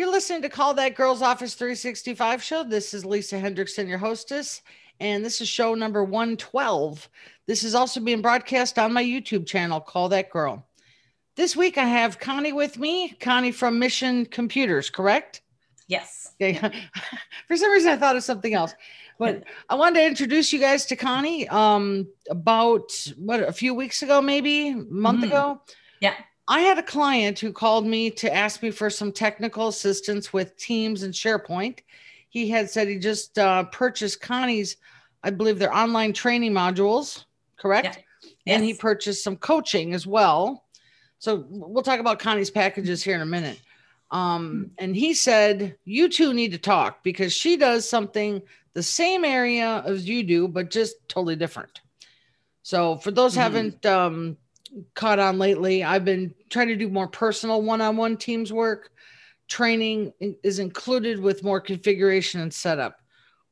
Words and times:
You're 0.00 0.10
listening 0.10 0.40
to 0.40 0.48
Call 0.48 0.72
That 0.72 0.94
Girls 0.94 1.20
Office 1.20 1.52
365 1.52 2.42
show. 2.42 2.64
This 2.64 2.94
is 2.94 3.04
Lisa 3.04 3.34
Hendrickson, 3.34 3.86
your 3.86 3.98
hostess, 3.98 4.62
and 4.98 5.22
this 5.22 5.42
is 5.42 5.48
show 5.50 5.74
number 5.74 6.02
112. 6.02 7.06
This 7.46 7.62
is 7.64 7.74
also 7.74 8.00
being 8.00 8.22
broadcast 8.22 8.78
on 8.78 8.94
my 8.94 9.04
YouTube 9.04 9.46
channel, 9.46 9.78
Call 9.78 10.08
That 10.08 10.30
Girl. 10.30 10.66
This 11.36 11.54
week 11.54 11.76
I 11.76 11.84
have 11.84 12.18
Connie 12.18 12.54
with 12.54 12.78
me, 12.78 13.10
Connie 13.20 13.52
from 13.52 13.78
Mission 13.78 14.24
Computers, 14.24 14.88
correct? 14.88 15.42
Yes. 15.86 16.32
Okay. 16.40 16.58
For 17.46 17.58
some 17.58 17.70
reason, 17.70 17.92
I 17.92 17.98
thought 17.98 18.16
of 18.16 18.24
something 18.24 18.54
else. 18.54 18.72
But 19.18 19.44
I 19.68 19.74
wanted 19.74 20.00
to 20.00 20.06
introduce 20.06 20.50
you 20.50 20.60
guys 20.60 20.86
to 20.86 20.96
Connie 20.96 21.46
um, 21.48 22.08
about 22.30 22.90
what 23.18 23.40
a 23.40 23.52
few 23.52 23.74
weeks 23.74 24.00
ago, 24.00 24.22
maybe 24.22 24.70
a 24.70 24.76
month 24.76 25.24
Mhm. 25.24 25.26
ago. 25.26 25.60
Yeah. 26.00 26.14
I 26.50 26.60
had 26.62 26.78
a 26.78 26.82
client 26.82 27.38
who 27.38 27.52
called 27.52 27.86
me 27.86 28.10
to 28.10 28.34
ask 28.34 28.60
me 28.60 28.72
for 28.72 28.90
some 28.90 29.12
technical 29.12 29.68
assistance 29.68 30.32
with 30.32 30.56
Teams 30.56 31.04
and 31.04 31.14
SharePoint. 31.14 31.78
He 32.28 32.50
had 32.50 32.68
said 32.68 32.88
he 32.88 32.98
just 32.98 33.38
uh, 33.38 33.64
purchased 33.64 34.20
Connie's, 34.20 34.76
I 35.22 35.30
believe, 35.30 35.60
their 35.60 35.72
online 35.72 36.12
training 36.12 36.52
modules, 36.52 37.24
correct? 37.56 38.00
And 38.48 38.64
he 38.64 38.74
purchased 38.74 39.22
some 39.22 39.36
coaching 39.36 39.94
as 39.94 40.08
well. 40.08 40.64
So 41.20 41.46
we'll 41.48 41.84
talk 41.84 42.00
about 42.00 42.18
Connie's 42.18 42.50
packages 42.50 43.00
here 43.00 43.14
in 43.14 43.20
a 43.20 43.26
minute. 43.26 43.60
Um, 44.10 44.72
and 44.78 44.96
he 44.96 45.14
said, 45.14 45.76
You 45.84 46.08
two 46.08 46.32
need 46.34 46.50
to 46.50 46.58
talk 46.58 47.04
because 47.04 47.32
she 47.32 47.56
does 47.56 47.88
something 47.88 48.42
the 48.74 48.82
same 48.82 49.24
area 49.24 49.84
as 49.86 50.08
you 50.08 50.24
do, 50.24 50.48
but 50.48 50.70
just 50.70 50.96
totally 51.06 51.36
different. 51.36 51.80
So 52.62 52.96
for 52.96 53.12
those 53.12 53.34
Mhm. 53.34 53.40
haven't 53.40 53.86
um, 53.86 54.36
caught 54.94 55.18
on 55.18 55.38
lately, 55.38 55.82
I've 55.82 56.04
been 56.04 56.34
trying 56.48 56.68
to 56.68 56.76
do 56.76 56.88
more 56.88 57.08
personal 57.08 57.62
one 57.62 57.80
on 57.80 57.96
one 57.96 58.16
teams 58.16 58.52
work. 58.52 58.90
Training 59.48 60.12
is 60.42 60.58
included 60.58 61.18
with 61.18 61.42
more 61.42 61.60
configuration 61.60 62.40
and 62.40 62.52
setup. 62.52 62.96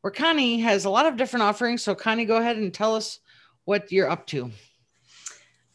Where 0.00 0.12
Connie 0.12 0.60
has 0.60 0.84
a 0.84 0.91
lot 0.91 1.06
of 1.06 1.16
different 1.16 1.42
offerings. 1.42 1.83
So, 1.83 1.94
Connie, 1.94 2.25
go 2.25 2.36
ahead 2.36 2.56
and 2.56 2.72
tell 2.72 2.94
us 2.94 3.19
what 3.64 3.91
you're 3.91 4.10
up 4.10 4.27
to. 4.28 4.50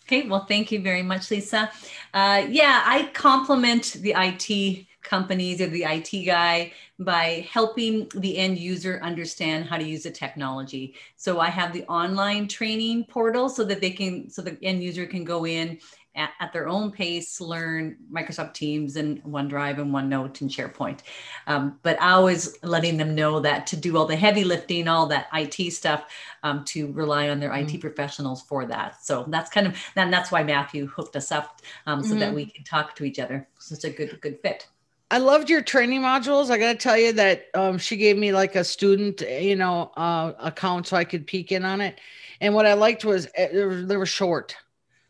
Okay. 0.06 0.28
Well, 0.28 0.46
thank 0.46 0.72
you 0.72 0.82
very 0.82 1.04
much, 1.04 1.32
Lisa. 1.32 1.72
Uh, 2.14 2.46
yeah, 2.50 2.84
I 2.86 3.10
compliment 3.14 3.98
the 4.00 4.14
IT 4.16 4.86
companies 5.04 5.62
or 5.62 5.68
the 5.68 5.84
IT 5.84 6.26
guy 6.26 6.72
by 7.00 7.48
helping 7.52 8.10
the 8.16 8.38
end 8.38 8.58
user 8.58 9.00
understand 9.04 9.66
how 9.66 9.78
to 9.78 9.84
use 9.84 10.04
the 10.04 10.12
technology. 10.12 10.96
So 11.16 11.40
I 11.40 11.50
have 11.50 11.74
the 11.74 11.86
online 11.86 12.48
training 12.48 13.06
portal 13.06 13.50
so 13.50 13.64
that 13.66 13.82
they 13.82 13.92
can, 13.92 14.30
so 14.30 14.42
the 14.42 14.58
end 14.64 14.84
user 14.84 15.06
can 15.06 15.24
go 15.24 15.46
in 15.46 15.80
at, 16.16 16.32
at 16.40 16.54
their 16.54 16.68
own 16.68 16.92
pace, 16.92 17.42
learn 17.42 17.98
Microsoft 18.12 18.54
Teams 18.54 18.96
and 18.96 19.24
OneDrive 19.24 19.80
and 19.80 19.92
OneNote 19.92 20.42
and 20.42 20.50
SharePoint. 20.50 21.00
Um, 21.48 21.80
but 21.82 22.00
I 22.00 22.20
was 22.20 22.58
letting 22.62 22.98
them 22.98 23.16
know 23.16 23.40
that 23.40 23.66
to 23.68 23.78
do 23.78 23.98
all 23.98 24.06
the 24.06 24.16
heavy 24.16 24.44
lifting, 24.44 24.88
all 24.88 25.08
that 25.08 25.28
IT 25.34 25.72
stuff, 25.72 26.06
um, 26.44 26.64
to 26.66 26.92
rely 26.92 27.30
on 27.30 27.40
their 27.40 27.54
IT 27.54 27.82
professionals 27.82 28.44
for 28.44 28.66
that. 28.66 29.04
So 29.04 29.26
that's 29.28 29.50
kind 29.50 29.68
of, 29.68 29.76
and 29.96 30.14
that's 30.14 30.32
why 30.32 30.44
Matthew 30.44 30.88
hooked 30.88 31.16
us 31.16 31.32
up 31.32 31.62
um, 31.88 32.04
so 32.04 32.16
that 32.16 32.34
we 32.34 32.46
can 32.46 32.64
talk 32.64 32.96
to 32.98 33.04
each 33.04 33.20
other. 33.20 33.48
So 33.58 33.74
it's 33.74 33.84
a 33.84 33.90
good, 33.90 34.20
good 34.22 34.40
fit. 34.42 34.68
I 35.14 35.20
loved 35.20 35.48
your 35.48 35.62
training 35.62 36.02
modules. 36.02 36.50
I 36.50 36.58
got 36.58 36.72
to 36.72 36.76
tell 36.76 36.98
you 36.98 37.14
that 37.14 37.46
um, 37.54 37.78
she 37.78 37.98
gave 37.98 38.18
me 38.18 38.32
like 38.34 38.56
a 38.56 38.64
student, 38.64 39.22
you 39.22 39.56
know, 39.56 39.92
uh, 39.96 40.34
account 40.40 40.88
so 40.88 40.98
I 40.98 41.04
could 41.04 41.28
peek 41.28 41.52
in 41.52 41.64
on 41.64 41.82
it. 41.82 42.02
And 42.42 42.56
what 42.56 42.66
I 42.66 42.74
liked 42.74 43.06
was 43.06 43.28
uh, 43.38 43.48
they 43.86 43.96
were, 43.96 44.08
short, 44.08 44.56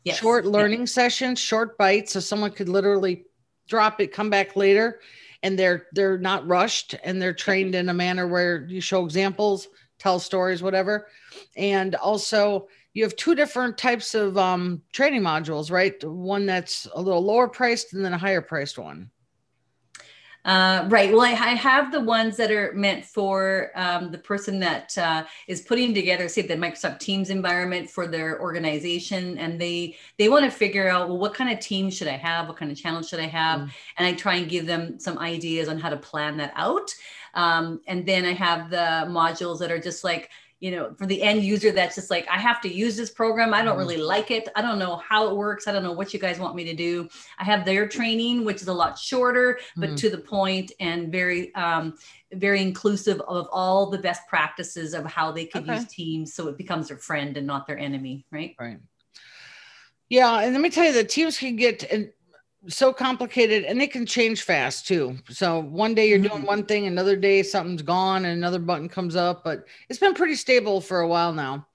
Yes. 0.03 0.19
short 0.19 0.43
Yeah. 0.43 0.51
learning 0.51 0.87
sessions, 0.87 1.39
short 1.39 1.77
bites, 1.77 2.11
so 2.11 2.19
someone 2.19 2.51
could 2.51 2.67
literally 2.67 3.27
drop 3.69 4.01
it, 4.01 4.11
come 4.11 4.29
back 4.29 4.57
later, 4.57 4.99
and 5.41 5.57
they're 5.57 5.87
they're 5.93 6.17
not 6.17 6.45
rushed 6.45 6.95
and 7.05 7.21
they're 7.21 7.33
trained 7.33 7.73
in 7.73 7.87
a 7.87 7.93
manner 7.93 8.27
where 8.27 8.65
you 8.65 8.81
show 8.81 9.05
examples, 9.05 9.69
tell 9.99 10.19
stories, 10.19 10.61
whatever. 10.61 11.07
And 11.55 11.95
also, 11.95 12.67
you 12.93 13.03
have 13.03 13.15
two 13.15 13.35
different 13.35 13.77
types 13.77 14.15
of 14.15 14.37
um, 14.37 14.81
training 14.91 15.21
modules, 15.21 15.71
right? 15.71 16.03
One 16.03 16.45
that's 16.45 16.89
a 16.93 17.01
little 17.01 17.23
lower 17.23 17.47
priced 17.47 17.93
and 17.93 18.03
then 18.03 18.13
a 18.13 18.17
higher 18.17 18.41
priced 18.41 18.77
one. 18.77 19.09
Uh, 20.45 20.85
right. 20.89 21.11
Well, 21.11 21.21
I, 21.21 21.31
I 21.31 21.55
have 21.55 21.91
the 21.91 22.01
ones 22.01 22.35
that 22.35 22.51
are 22.51 22.73
meant 22.73 23.05
for 23.05 23.71
um, 23.75 24.11
the 24.11 24.17
person 24.17 24.59
that 24.59 24.97
uh, 24.97 25.23
is 25.47 25.61
putting 25.61 25.93
together, 25.93 26.27
say, 26.27 26.41
the 26.41 26.55
Microsoft 26.55 26.99
Teams 26.99 27.29
environment 27.29 27.89
for 27.89 28.07
their 28.07 28.41
organization, 28.41 29.37
and 29.37 29.59
they 29.59 29.95
they 30.17 30.27
want 30.27 30.43
to 30.43 30.51
figure 30.51 30.89
out, 30.89 31.07
well, 31.07 31.17
what 31.17 31.33
kind 31.33 31.49
of 31.49 31.59
team 31.59 31.89
should 31.89 32.09
I 32.09 32.17
have? 32.17 32.49
What 32.49 32.57
kind 32.57 32.71
of 32.71 32.77
channel 32.77 33.01
should 33.01 33.21
I 33.21 33.27
have? 33.27 33.61
Mm. 33.61 33.71
And 33.97 34.07
I 34.07 34.13
try 34.13 34.35
and 34.35 34.49
give 34.49 34.65
them 34.65 34.99
some 34.99 35.17
ideas 35.17 35.69
on 35.69 35.79
how 35.79 35.89
to 35.89 35.97
plan 35.97 36.35
that 36.37 36.51
out. 36.57 36.93
Um, 37.35 37.81
and 37.87 38.05
then 38.05 38.25
I 38.25 38.33
have 38.33 38.69
the 38.69 39.07
modules 39.09 39.59
that 39.59 39.71
are 39.71 39.79
just 39.79 40.03
like 40.03 40.29
you 40.63 40.71
know, 40.71 40.95
for 40.97 41.05
the 41.05 41.21
end 41.21 41.43
user 41.43 41.73
that's 41.73 41.95
just 41.95 42.09
like, 42.09 42.25
I 42.29 42.39
have 42.39 42.61
to 42.61 42.73
use 42.73 42.95
this 42.95 43.09
program. 43.09 43.53
I 43.53 43.63
don't 43.65 43.75
Mhm. 43.75 43.79
really 43.79 43.97
like 43.97 44.31
it. 44.31 44.47
I 44.55 44.61
don't 44.61 44.79
know 44.79 44.95
how 44.95 45.27
it 45.27 45.35
works. 45.35 45.67
I 45.67 45.73
don't 45.73 45.83
know 45.83 45.91
what 45.91 46.13
you 46.13 46.21
guys 46.21 46.39
want 46.39 46.55
me 46.55 46.63
to 46.63 46.73
do. 46.73 47.09
I 47.37 47.43
have 47.43 47.65
their 47.65 47.85
training, 47.85 48.45
which 48.45 48.61
is 48.61 48.69
a 48.69 48.73
lot 48.73 48.97
shorter, 48.97 49.59
but 49.75 49.89
Mhm. 49.89 49.97
to 49.97 50.09
the 50.09 50.19
point 50.19 50.71
and 50.79 51.11
very, 51.11 51.53
um, 51.55 51.97
very 52.31 52.61
inclusive 52.61 53.19
of 53.27 53.49
all 53.51 53.89
the 53.89 53.97
best 53.97 54.21
practices 54.29 54.93
of 54.93 55.03
how 55.05 55.33
they 55.33 55.45
could 55.45 55.63
Okay. 55.63 55.73
use 55.73 55.85
Teams 55.87 56.33
so 56.33 56.47
it 56.47 56.57
becomes 56.57 56.87
their 56.87 56.97
friend 56.97 57.35
and 57.35 57.45
not 57.45 57.67
their 57.67 57.77
enemy, 57.77 58.25
right? 58.31 58.55
Right. 58.57 58.79
Yeah, 60.07 60.39
and 60.43 60.53
let 60.53 60.61
me 60.61 60.69
tell 60.69 60.85
you, 60.85 60.93
the 60.93 61.03
teams 61.03 61.37
can 61.37 61.57
get 61.57 61.83
uh, 61.91 62.03
so 62.67 62.93
complicated, 62.93 63.65
and 63.65 63.79
they 63.79 63.87
can 63.87 64.05
change 64.05 64.43
fast 64.43 64.87
too. 64.87 65.17
So 65.29 65.59
one 65.59 65.93
day 65.93 66.07
you're 66.07 66.19
doing 66.19 66.43
Mhm. 66.43 66.47
one 66.47 66.65
thing, 66.65 66.87
another 66.87 67.15
day 67.15 67.43
something's 67.43 67.81
gone, 67.81 68.25
and 68.25 68.37
another 68.37 68.59
button 68.59 68.87
comes 68.87 69.15
up. 69.15 69.43
But 69.43 69.65
it's 69.89 69.99
been 69.99 70.13
pretty 70.13 70.35
stable 70.35 70.79
for 70.81 71.01
a 71.01 71.07
while 71.07 71.33
now. 71.33 71.67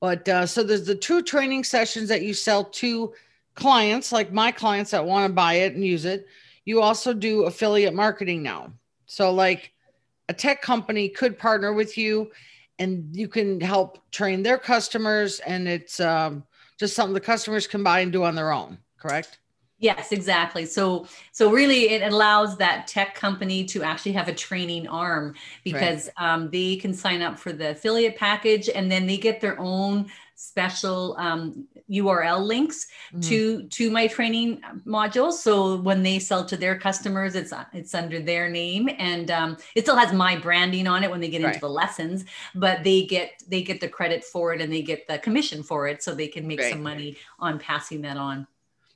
But 0.00 0.28
uh, 0.28 0.46
so 0.46 0.62
there's 0.62 0.86
the 0.86 0.94
two 0.94 1.22
training 1.22 1.64
sessions 1.64 2.08
that 2.08 2.22
you 2.22 2.34
sell 2.34 2.64
to 2.64 3.14
clients, 3.54 4.12
like 4.12 4.32
my 4.32 4.50
clients 4.50 4.90
that 4.90 5.06
want 5.06 5.28
to 5.28 5.32
buy 5.32 5.54
it 5.54 5.74
and 5.74 5.84
use 5.84 6.04
it. 6.04 6.26
You 6.64 6.82
also 6.82 7.14
do 7.14 7.44
affiliate 7.44 7.94
marketing 7.94 8.42
now. 8.42 8.72
So 9.06 9.32
like 9.32 9.72
a 10.28 10.34
tech 10.34 10.62
company 10.62 11.08
could 11.08 11.38
partner 11.38 11.72
with 11.72 11.96
you, 11.96 12.32
and 12.78 13.14
you 13.14 13.28
can 13.28 13.60
help 13.60 14.10
train 14.10 14.42
their 14.42 14.58
customers, 14.58 15.40
and 15.40 15.68
it's 15.68 16.00
um, 16.00 16.44
just 16.78 16.96
something 16.96 17.14
the 17.14 17.20
customers 17.20 17.66
can 17.66 17.82
buy 17.84 18.00
and 18.00 18.10
do 18.10 18.24
on 18.24 18.34
their 18.34 18.52
own. 18.52 18.78
Correct? 18.98 19.38
Yes, 19.84 20.12
exactly. 20.12 20.64
So 20.64 21.06
so 21.32 21.50
really 21.50 21.90
it 21.90 22.02
allows 22.10 22.56
that 22.56 22.86
tech 22.86 23.14
company 23.14 23.64
to 23.66 23.82
actually 23.82 24.12
have 24.12 24.28
a 24.28 24.34
training 24.34 24.88
arm 24.88 25.34
because 25.62 26.08
um, 26.16 26.48
they 26.50 26.76
can 26.76 26.94
sign 26.94 27.20
up 27.20 27.38
for 27.38 27.52
the 27.52 27.72
affiliate 27.72 28.16
package 28.16 28.70
and 28.70 28.90
then 28.90 29.06
they 29.06 29.18
get 29.18 29.42
their 29.42 29.58
own 29.60 30.06
special 30.36 31.14
um, 31.18 31.66
URL 31.90 32.40
links 32.52 32.86
Mhm. 33.12 33.22
to 33.28 33.62
to 33.78 33.90
my 33.90 34.06
training 34.06 34.62
modules. 34.86 35.34
So 35.34 35.76
when 35.88 36.02
they 36.02 36.18
sell 36.18 36.44
to 36.46 36.56
their 36.56 36.76
customers, 36.78 37.34
it's 37.34 37.52
it's 37.74 37.94
under 37.94 38.20
their 38.20 38.48
name 38.48 38.88
and 38.98 39.30
um, 39.30 39.50
it 39.76 39.82
still 39.84 39.96
has 39.96 40.14
my 40.14 40.34
branding 40.46 40.86
on 40.86 41.04
it 41.04 41.10
when 41.10 41.20
they 41.20 41.28
get 41.28 41.42
Right. 41.42 41.48
into 41.54 41.60
the 41.60 41.68
lessons, 41.82 42.24
but 42.54 42.82
they 42.84 43.04
get 43.04 43.28
they 43.52 43.62
get 43.62 43.80
the 43.82 43.88
credit 43.98 44.24
for 44.24 44.54
it 44.54 44.62
and 44.62 44.72
they 44.72 44.80
get 44.82 45.06
the 45.06 45.18
commission 45.18 45.62
for 45.62 45.80
it, 45.88 46.02
so 46.02 46.14
they 46.14 46.28
can 46.28 46.46
make 46.46 46.60
Right. 46.60 46.72
some 46.72 46.82
money 46.82 47.10
on 47.38 47.58
passing 47.58 48.00
that 48.06 48.16
on. 48.16 48.46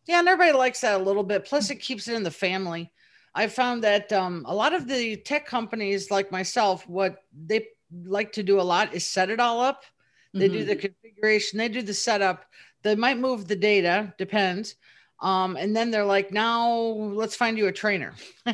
Yeah, 0.09 0.21
and 0.21 0.29
everybody 0.29 0.57
likes 0.57 0.81
that 0.81 0.99
a 0.99 1.05
little 1.05 1.23
bit. 1.23 1.45
Plus, 1.45 1.71
it 1.71 1.77
keeps 1.77 2.09
it 2.09 2.15
in 2.15 2.23
the 2.23 2.31
family. 2.31 2.91
I 3.35 3.47
found 3.47 3.85
that 3.85 4.11
um, 4.13 4.45
a 4.49 4.55
lot 4.55 4.73
of 4.73 4.89
the 4.89 5.17
tech 5.17 5.47
companies, 5.47 6.11
like 6.11 6.33
myself, 6.33 6.89
what 6.89 7.23
they 7.47 7.69
like 8.05 8.33
to 8.33 8.43
do 8.43 8.59
a 8.59 8.63
lot 8.63 8.95
is 8.95 9.07
set 9.07 9.29
it 9.29 9.39
all 9.39 9.61
up. 9.61 9.85
They 10.33 10.49
do 10.49 10.65
Mhm. 10.65 10.67
the 10.67 10.77
configuration, 10.77 11.59
they 11.59 11.69
do 11.69 11.83
the 11.83 11.95
setup. 11.95 12.47
They 12.83 12.95
might 12.95 13.19
move 13.19 13.49
the 13.49 13.57
data, 13.57 14.15
depends. 14.19 14.77
Um, 15.21 15.57
and 15.57 15.77
then 15.77 15.91
they're 15.91 16.05
like, 16.05 16.33
now 16.33 16.71
let's 16.71 17.35
find 17.37 17.59
you 17.59 17.67
a 17.67 17.73
trainer. 17.73 18.15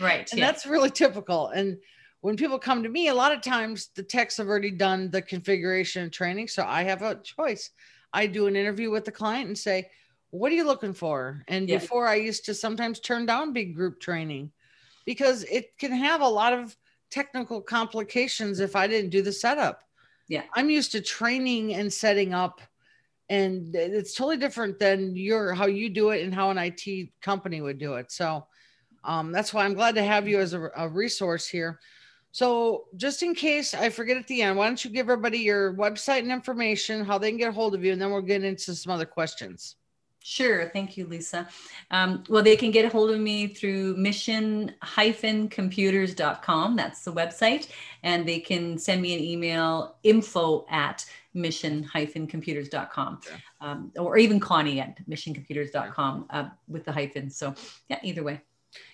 right. 0.00 0.30
and 0.30 0.38
yeah. 0.38 0.46
that's 0.46 0.66
really 0.66 0.90
typical. 0.90 1.48
And 1.48 1.78
when 2.20 2.36
people 2.36 2.58
come 2.58 2.82
to 2.82 2.88
me, 2.88 3.08
a 3.08 3.14
lot 3.14 3.32
of 3.32 3.40
times 3.40 3.90
the 3.94 4.02
techs 4.02 4.36
have 4.38 4.48
already 4.48 4.72
done 4.72 5.10
the 5.10 5.22
configuration 5.22 6.02
and 6.02 6.12
training. 6.12 6.48
So 6.48 6.64
I 6.66 6.82
have 6.82 7.02
a 7.02 7.20
choice. 7.22 7.70
I 8.12 8.26
do 8.26 8.46
an 8.46 8.56
interview 8.56 8.90
with 8.90 9.04
the 9.04 9.12
client 9.12 9.48
and 9.48 9.56
say, 9.56 9.88
What 10.30 10.52
are 10.52 10.54
you 10.54 10.64
looking 10.64 10.92
for? 10.92 11.42
And 11.48 11.68
Yeah. 11.68 11.78
before 11.78 12.06
I 12.06 12.16
used 12.16 12.44
to 12.46 12.54
sometimes 12.54 13.00
turn 13.00 13.26
down 13.26 13.52
big 13.52 13.74
group 13.74 14.00
training 14.00 14.52
because 15.04 15.44
it 15.44 15.76
can 15.78 15.92
have 15.92 16.20
a 16.20 16.28
lot 16.28 16.52
of 16.52 16.76
technical 17.10 17.60
complications 17.62 18.60
if 18.60 18.74
I 18.74 18.86
didn't 18.86 19.10
do 19.10 19.22
the 19.22 19.32
setup. 19.32 19.82
Yeah. 20.28 20.42
I'm 20.54 20.70
used 20.70 20.92
to 20.92 21.00
training 21.00 21.74
and 21.74 21.92
setting 21.92 22.34
up 22.34 22.60
and 23.28 23.74
it's 23.74 24.14
totally 24.14 24.36
different 24.36 24.78
than 24.78 25.16
your 25.16 25.52
how 25.52 25.66
you 25.66 25.88
do 25.88 26.10
it 26.10 26.22
and 26.22 26.34
how 26.34 26.50
an 26.50 26.58
IT 26.58 27.10
company 27.20 27.60
would 27.60 27.78
do 27.78 27.94
it. 27.94 28.12
So 28.12 28.46
um, 29.04 29.32
that's 29.32 29.52
why 29.52 29.64
I'm 29.64 29.74
glad 29.74 29.94
to 29.96 30.04
have 30.04 30.28
you 30.28 30.38
as 30.38 30.52
a, 30.52 30.70
a 30.76 30.88
resource 30.88 31.48
here. 31.48 31.80
So 32.30 32.84
just 32.96 33.22
in 33.22 33.34
case 33.34 33.72
I 33.72 33.88
forget 33.88 34.16
at 34.16 34.26
the 34.26 34.42
end, 34.42 34.58
why 34.58 34.66
don't 34.66 34.84
you 34.84 34.90
give 34.90 35.06
everybody 35.06 35.38
your 35.38 35.72
website 35.74 36.18
and 36.20 36.30
information, 36.30 37.04
how 37.04 37.18
they 37.18 37.30
can 37.30 37.38
get 37.38 37.48
a 37.48 37.52
hold 37.52 37.74
of 37.74 37.84
you, 37.84 37.92
and 37.92 38.00
then 38.00 38.10
we'll 38.10 38.20
get 38.20 38.44
into 38.44 38.74
some 38.74 38.92
other 38.92 39.06
questions. 39.06 39.76
Sure. 40.28 40.68
Thank 40.70 40.96
you, 40.96 41.06
Lisa. 41.06 41.46
Um, 41.92 42.24
well, 42.28 42.42
they 42.42 42.56
can 42.56 42.72
get 42.72 42.84
a 42.84 42.88
hold 42.88 43.12
of 43.12 43.20
me 43.20 43.46
through 43.46 43.96
mission-computers.com. 43.96 46.74
That's 46.74 47.04
the 47.04 47.12
website. 47.12 47.68
And 48.02 48.26
they 48.26 48.40
can 48.40 48.76
send 48.76 49.02
me 49.02 49.14
an 49.14 49.22
email 49.22 49.94
info 50.02 50.66
at 50.68 51.06
mission-computers.com 51.32 53.20
yeah. 53.24 53.36
um, 53.60 53.92
or 53.96 54.18
even 54.18 54.40
Connie 54.40 54.80
at 54.80 54.98
missioncomputers.com 55.08 56.26
uh, 56.30 56.48
with 56.66 56.84
the 56.84 56.90
hyphen. 56.90 57.30
So 57.30 57.54
yeah, 57.88 58.00
either 58.02 58.24
way. 58.24 58.40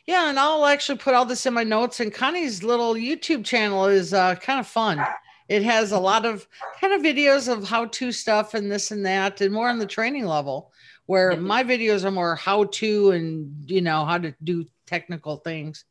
Yeah, 0.07 0.29
and 0.29 0.39
I'll 0.39 0.67
actually 0.67 0.99
put 0.99 1.15
all 1.15 1.25
this 1.25 1.47
in 1.47 1.55
my 1.55 1.65
notes. 1.65 2.01
And 2.01 2.13
Connie's 2.13 2.63
little 2.63 2.93
YouTube 2.93 3.47
channel 3.47 3.87
is 3.87 4.13
uh, 4.13 4.35
kind 4.35 4.61
of 4.61 4.67
fun. 4.67 5.03
It 5.49 5.63
has 5.63 5.93
a 5.93 5.99
lot 5.99 6.27
of 6.27 6.47
kind 6.79 6.93
of 6.93 7.01
videos 7.01 7.51
of 7.51 7.67
how 7.67 7.87
to 7.87 8.13
stuff 8.13 8.53
and 8.53 8.71
this 8.71 8.91
and 8.91 9.07
that, 9.07 9.41
and 9.41 9.51
more 9.51 9.71
on 9.71 9.79
the 9.79 9.87
training 9.87 10.27
level 10.27 10.71
where 11.13 11.37
my 11.37 11.63
videos 11.63 12.05
are 12.05 12.11
more 12.11 12.35
how 12.37 12.65
to 12.65 13.11
and 13.11 13.71
you 13.71 13.83
know 13.83 14.07
how 14.07 14.17
to 14.17 14.35
do 14.43 14.65
technical 14.87 15.37
things 15.37 15.85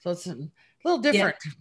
so 0.00 0.10
it's 0.10 0.26
a 0.26 0.36
little 0.84 1.00
different 1.00 1.36
yeah. 1.44 1.52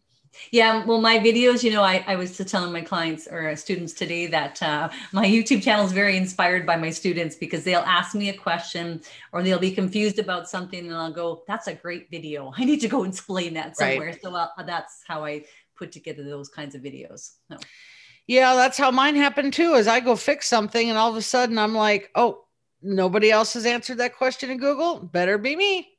Yeah, 0.51 0.85
well, 0.85 1.01
my 1.01 1.17
videos, 1.17 1.63
you 1.63 1.71
know, 1.71 1.81
I, 1.81 2.03
I 2.05 2.15
was 2.15 2.37
telling 2.37 2.71
my 2.71 2.81
clients 2.81 3.27
or 3.27 3.55
students 3.55 3.93
today 3.93 4.27
that 4.27 4.61
uh, 4.61 4.89
my 5.11 5.25
YouTube 5.25 5.63
channel 5.63 5.83
is 5.83 5.91
very 5.91 6.15
inspired 6.15 6.63
by 6.63 6.75
my 6.75 6.91
students 6.91 7.35
because 7.35 7.63
they'll 7.63 7.79
ask 7.79 8.13
me 8.13 8.29
a 8.29 8.37
question 8.37 9.01
or 9.31 9.41
they'll 9.41 9.57
be 9.57 9.71
confused 9.71 10.19
about 10.19 10.47
something 10.47 10.85
and 10.85 10.93
I'll 10.95 11.11
go, 11.11 11.41
that's 11.47 11.65
a 11.65 11.73
great 11.73 12.11
video. 12.11 12.53
I 12.55 12.65
need 12.65 12.81
to 12.81 12.87
go 12.87 13.03
explain 13.03 13.55
that 13.55 13.77
somewhere. 13.77 14.09
Right. 14.09 14.21
So 14.21 14.35
uh, 14.35 14.49
that's 14.63 15.01
how 15.07 15.25
I 15.25 15.45
put 15.75 15.91
together 15.91 16.23
those 16.23 16.49
kinds 16.49 16.75
of 16.75 16.83
videos. 16.83 17.31
So. 17.49 17.57
Yeah, 18.27 18.53
that's 18.53 18.77
how 18.77 18.91
mine 18.91 19.15
happened 19.15 19.53
too. 19.53 19.73
Is 19.73 19.87
I 19.87 20.01
go 20.01 20.15
fix 20.15 20.47
something 20.47 20.87
and 20.87 20.99
all 20.99 21.09
of 21.09 21.15
a 21.15 21.21
sudden 21.23 21.57
I'm 21.57 21.73
like, 21.73 22.11
oh, 22.13 22.43
nobody 22.81 23.31
else 23.31 23.53
has 23.53 23.65
answered 23.65 23.97
that 23.97 24.15
question 24.15 24.49
in 24.49 24.57
Google. 24.57 24.99
Better 24.99 25.37
be 25.37 25.55
me. 25.55 25.89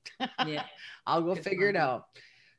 Yeah. 0.46 0.64
I'll 1.06 1.22
go 1.22 1.34
Good 1.34 1.44
figure 1.44 1.69
it 1.69 1.76
out. 1.76 2.06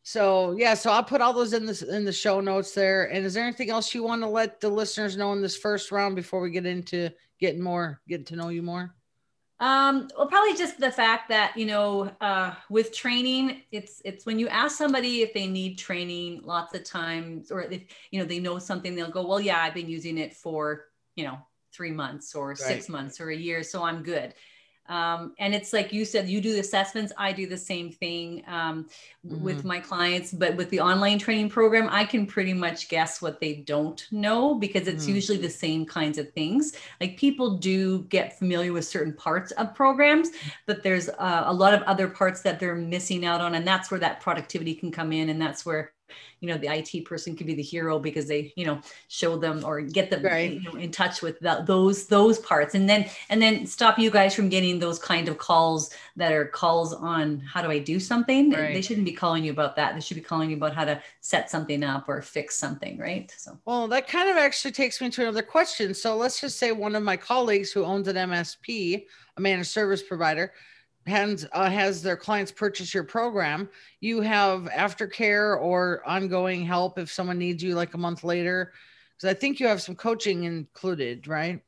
So 0.04 0.56
yeah, 0.58 0.74
so 0.74 0.92
I'll 0.92 1.04
put 1.04 1.22
all 1.22 1.34
those 1.34 1.54
in 1.54 1.66
the 1.66 1.88
in 1.96 2.04
the 2.04 2.12
show 2.12 2.40
notes 2.40 2.72
there. 2.72 3.12
And 3.12 3.26
is 3.26 3.34
there 3.34 3.44
anything 3.44 3.70
else 3.70 3.94
you 3.94 4.04
want 4.04 4.22
to 4.24 4.28
let 4.28 4.60
the 4.60 4.70
listeners 4.70 5.18
know 5.18 5.34
in 5.34 5.42
this 5.42 5.58
first 5.58 5.92
round 5.92 6.16
before 6.16 6.42
we 6.42 6.50
get 6.50 6.66
into 6.66 7.10
getting 7.40 7.62
more, 7.62 8.02
getting 8.08 8.26
to 8.26 8.36
know 8.36 8.50
you 8.50 8.64
more? 8.64 8.96
Um, 9.60 10.08
well, 10.18 10.28
probably 10.28 10.56
just 10.56 10.80
the 10.80 10.92
fact 10.92 11.28
that 11.30 11.56
you 11.58 11.66
know, 11.66 12.12
uh, 12.22 12.54
with 12.70 12.94
training, 12.94 13.64
it's 13.72 14.02
it's 14.06 14.26
when 14.26 14.40
you 14.40 14.48
ask 14.48 14.78
somebody 14.78 15.22
if 15.22 15.34
they 15.34 15.48
need 15.48 15.78
training, 15.78 16.42
lots 16.44 16.74
of 16.74 16.86
times, 16.86 17.52
or 17.52 17.64
if 17.64 17.84
you 18.12 18.20
know 18.20 18.26
they 18.26 18.40
know 18.40 18.58
something, 18.58 18.96
they'll 18.96 19.12
go, 19.12 19.28
"Well, 19.28 19.42
yeah, 19.42 19.62
I've 19.62 19.74
been 19.74 19.90
using 19.90 20.18
it 20.18 20.34
for 20.34 20.86
you 21.16 21.26
know 21.26 21.38
three 21.80 21.92
months 21.92 22.36
or 22.36 22.50
right. 22.50 22.58
six 22.58 22.90
months 22.90 23.22
or 23.22 23.30
a 23.30 23.36
year, 23.36 23.64
so 23.64 23.84
I'm 23.84 24.04
good. 24.04 24.34
Um, 24.90 25.34
and 25.40 25.54
it's 25.56 25.72
like 25.72 25.94
you 25.94 26.04
said, 26.04 26.28
you 26.28 26.42
do 26.42 26.52
the 26.52 26.60
assessments. 26.60 27.14
I 27.16 27.32
do 27.32 27.48
the 27.48 27.58
same 27.58 27.90
thing 27.92 28.44
um, 28.48 28.90
mm-hmm. 29.26 29.42
with 29.42 29.64
my 29.64 29.80
clients, 29.80 30.34
but 30.34 30.56
with 30.56 30.70
the 30.72 30.82
online 30.82 31.20
training 31.20 31.50
program, 31.50 31.88
I 31.90 32.04
can 32.04 32.26
pretty 32.26 32.54
much 32.54 32.90
guess 32.90 33.22
what 33.22 33.40
they 33.40 33.54
don't 33.54 34.06
know 34.12 34.56
because 34.56 34.88
it's 34.88 35.06
mm-hmm. 35.06 35.16
usually 35.16 35.38
the 35.38 35.50
same 35.50 35.86
kinds 35.86 36.18
of 36.18 36.34
things. 36.34 36.76
Like 37.00 37.18
people 37.18 37.58
do 37.58 38.00
get 38.10 38.38
familiar 38.38 38.74
with 38.74 38.86
certain 38.86 39.14
parts 39.14 39.52
of 39.52 39.74
programs, 39.74 40.32
but 40.66 40.84
there's 40.84 41.08
uh, 41.08 41.44
a 41.46 41.54
lot 41.54 41.74
of 41.74 41.82
other 41.84 42.10
parts 42.10 42.42
that 42.42 42.60
they're 42.60 42.76
missing 42.76 43.24
out 43.24 43.40
on. 43.40 43.56
And 43.56 43.66
that's 43.66 43.92
where 43.92 44.00
that 44.02 44.20
productivity 44.20 44.74
can 44.74 44.92
come 44.92 45.14
in. 45.14 45.30
And 45.30 45.40
that's 45.40 45.66
where 45.66 45.94
you 46.40 46.48
know 46.48 46.58
the 46.58 46.68
IT 46.68 47.06
person 47.06 47.36
could 47.36 47.48
be 47.48 47.54
the 47.54 47.64
hero 47.64 48.00
because 48.00 48.28
they 48.28 48.54
you 48.56 48.66
know 48.66 48.80
show 49.08 49.38
them 49.38 49.64
or 49.66 49.82
get 49.82 50.10
them 50.10 50.24
right. 50.24 50.54
you 50.54 50.62
know, 50.64 50.80
in 50.80 50.92
touch 50.92 51.22
with 51.22 51.40
the, 51.40 51.64
those 51.66 52.08
those 52.08 52.40
parts. 52.40 52.76
And 52.76 52.90
then 52.90 53.10
and 53.30 53.42
then 53.42 53.66
stop 53.66 54.00
you 54.00 54.10
guys 54.12 54.34
from 54.34 54.50
getting 54.50 54.80
those 54.80 55.00
kind 55.00 55.28
of 55.28 55.38
calls 55.38 55.92
that 56.16 56.32
are 56.32 56.46
calls 56.46 56.94
on 56.94 57.40
how 57.40 57.62
do 57.62 57.70
I 57.70 57.80
do 57.80 58.00
something? 58.00 58.52
Right. 58.52 58.74
they 58.74 58.82
shouldn't 58.82 59.06
be 59.06 59.14
calling 59.14 59.44
you 59.44 59.52
about 59.52 59.76
that. 59.76 59.96
They 59.96 60.02
should 60.02 60.16
be 60.16 60.22
calling 60.22 60.50
you 60.50 60.58
about 60.58 60.74
how 60.74 60.86
to 60.86 61.02
set 61.22 61.50
something 61.50 61.84
up 61.84 62.08
or 62.08 62.22
fix 62.22 62.56
something 62.58 62.98
right? 62.98 63.34
So. 63.38 63.58
Well 63.66 63.88
that 63.88 64.08
kind 64.08 64.30
of 64.30 64.38
actually 64.38 64.72
takes 64.72 65.02
me 65.02 65.10
to 65.12 65.22
another 65.22 65.44
question. 65.44 65.94
So 65.94 66.16
let's 66.16 66.42
just 66.42 66.58
say 66.58 66.72
one 66.72 66.96
of 66.96 67.04
my 67.04 67.18
colleagues 67.18 67.72
who 67.72 67.84
owns 67.84 68.08
an 68.08 68.16
MSP 68.16 69.06
a 69.40 69.42
managed 69.42 69.70
service 69.70 70.04
provider 70.04 70.54
has, 71.08 71.48
uh, 71.54 71.70
has 71.70 72.02
their 72.02 72.18
clients 72.18 72.52
purchase 72.52 72.94
your 72.94 73.04
program, 73.04 73.70
you 74.00 74.22
have 74.22 74.64
aftercare 74.66 75.60
or 75.60 76.02
ongoing 76.06 76.66
help 76.66 77.00
if 77.00 77.12
someone 77.12 77.38
needs 77.38 77.64
you 77.64 77.76
like 77.76 77.94
a 77.94 77.98
month 77.98 78.24
later. 78.24 78.74
Because 79.16 79.36
I 79.36 79.40
think 79.40 79.60
you 79.60 79.68
have 79.68 79.82
some 79.82 79.96
coaching 79.96 80.44
included, 80.46 81.28
right? 81.28 81.62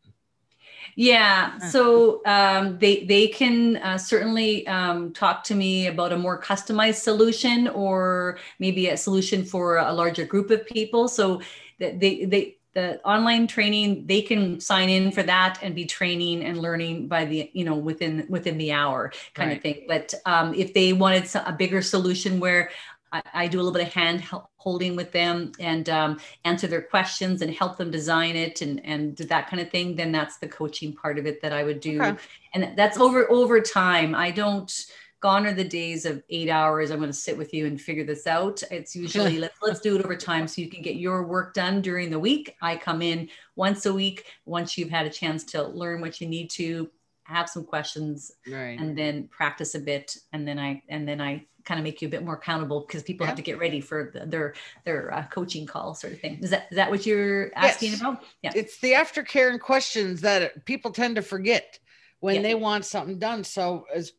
Yeah, 0.95 1.57
so 1.60 2.22
um, 2.25 2.78
they 2.80 3.06
they 3.06 3.28
can 3.28 3.78
uh, 3.78 3.98
certainly 3.98 4.66
um, 4.68 5.13
talk 5.13 5.44
to 5.45 5.56
me 5.56 5.88
about 5.88 6.12
a 6.12 6.18
more 6.18 6.42
customized 6.42 6.95
solution 6.95 7.68
or 7.68 8.39
maybe 8.60 8.88
a 8.88 8.98
solution 8.98 9.45
for 9.45 9.77
a 9.77 9.94
larger 9.94 10.25
group 10.25 10.50
of 10.50 10.66
people. 10.66 11.07
So 11.07 11.42
they 11.80 12.25
they 12.25 12.57
the 12.74 13.04
online 13.06 13.48
training 13.48 14.06
they 14.08 14.22
can 14.22 14.60
sign 14.60 14.90
in 14.90 15.12
for 15.12 15.24
that 15.24 15.60
and 15.62 15.76
be 15.76 15.86
training 15.86 16.44
and 16.44 16.62
learning 16.62 17.08
by 17.08 17.26
the 17.26 17.50
you 17.54 17.66
know 17.66 17.76
within 17.76 18.26
within 18.30 18.58
the 18.58 18.72
hour 18.72 19.12
kind 19.34 19.50
right. 19.50 19.58
of 19.58 19.64
thing 19.64 19.86
but 19.88 20.14
um, 20.26 20.54
if 20.54 20.74
they 20.74 20.94
wanted 20.94 21.28
a 21.36 21.52
bigger 21.52 21.82
solution 21.82 22.40
where 22.40 22.70
I, 23.12 23.22
I, 23.34 23.48
do 23.48 23.58
a 23.58 23.62
little 23.62 23.74
bit 23.74 23.88
of 23.88 23.94
hand 23.94 24.24
holding 24.56 24.96
with 24.96 25.12
them 25.12 25.52
and 25.60 25.90
um, 25.90 26.20
answer 26.46 26.68
their 26.68 26.82
questions 26.82 27.42
and 27.42 27.54
help 27.54 27.78
them 27.78 27.92
design 27.92 28.36
it 28.36 28.62
and 28.62 28.84
and 28.86 29.18
that 29.18 29.50
kind 29.50 29.62
of 29.62 29.70
thing 29.70 29.96
then 29.96 30.12
that's 30.12 30.38
the 30.38 30.48
coaching 30.48 30.94
part 30.94 31.20
of 31.20 31.26
it 31.26 31.42
that 31.42 31.52
i 31.52 31.64
would 31.64 31.80
do 31.80 32.02
okay. 32.02 32.18
and 32.54 32.78
that's 32.78 32.98
over 32.98 33.30
over 33.30 33.60
time 33.60 34.16
i 34.16 34.32
don't 34.32 34.86
gone 35.22 35.46
are 35.46 35.54
the 35.54 35.64
days 35.64 36.06
of 36.06 36.22
eight 36.30 36.50
hours 36.50 36.92
i'm 36.92 36.98
going 36.98 37.10
to 37.10 37.14
sit 37.14 37.38
with 37.38 37.54
you 37.54 37.66
and 37.68 37.80
figure 37.80 38.04
this 38.04 38.28
out 38.28 38.62
it's 38.72 38.96
usually 38.96 39.40
let's 39.40 39.58
let's 39.62 39.80
do 39.80 39.96
it 39.96 40.04
over 40.04 40.16
time 40.16 40.48
so 40.48 40.62
you 40.62 40.70
can 40.70 40.82
get 40.82 40.96
your 40.96 41.26
work 41.26 41.54
done 41.54 41.82
during 41.82 42.10
the 42.10 42.20
week 42.20 42.56
i 42.62 42.76
come 42.76 43.02
in 43.02 43.30
once 43.56 43.86
a 43.86 43.94
week 43.94 44.26
once 44.46 44.78
you've 44.78 44.90
had 44.90 45.06
a 45.06 45.10
chance 45.10 45.44
to 45.44 45.64
learn 45.64 46.02
what 46.02 46.20
you 46.20 46.28
need 46.28 46.50
to 46.50 46.90
have 47.24 47.50
some 47.50 47.64
questions 47.64 48.32
right. 48.52 48.80
and 48.80 48.98
then 48.98 49.28
practice 49.28 49.76
a 49.76 49.80
bit 49.80 50.18
and 50.34 50.46
then 50.48 50.60
i 50.60 50.82
and 50.90 51.08
then 51.08 51.22
i 51.22 51.44
kind 51.64 51.80
of 51.80 51.84
make 51.84 52.02
you 52.02 52.08
a 52.08 52.12
bit 52.12 52.24
more 52.24 52.36
accountable 52.36 52.82
because 52.82 53.04
people 53.04 53.24
yeah. 53.24 53.30
have 53.30 53.38
to 53.38 53.44
get 53.44 53.60
ready 53.60 53.80
for 53.80 54.12
their 54.26 54.56
their 54.84 55.14
uh, 55.14 55.24
coaching 55.28 55.66
call 55.66 55.94
sort 55.94 56.12
of 56.12 56.20
thing 56.20 56.40
is 56.42 56.50
that 56.50 56.68
is 56.72 56.76
that 56.76 56.90
what 56.90 57.06
you're 57.06 57.52
asking 57.56 57.92
yes. 57.92 58.02
about 58.02 58.24
yeah 58.42 58.52
it's 58.56 58.80
the 58.80 58.94
aftercare 58.94 59.52
and 59.52 59.62
questions 59.62 60.22
that 60.22 60.66
people 60.66 60.92
tend 60.92 61.16
to 61.16 61.22
forget 61.22 61.80
when 62.20 62.36
yeah. 62.36 62.42
they 62.42 62.56
want 62.56 62.84
something 62.84 63.20
done 63.20 63.44
so 63.44 63.86
as 63.94 64.14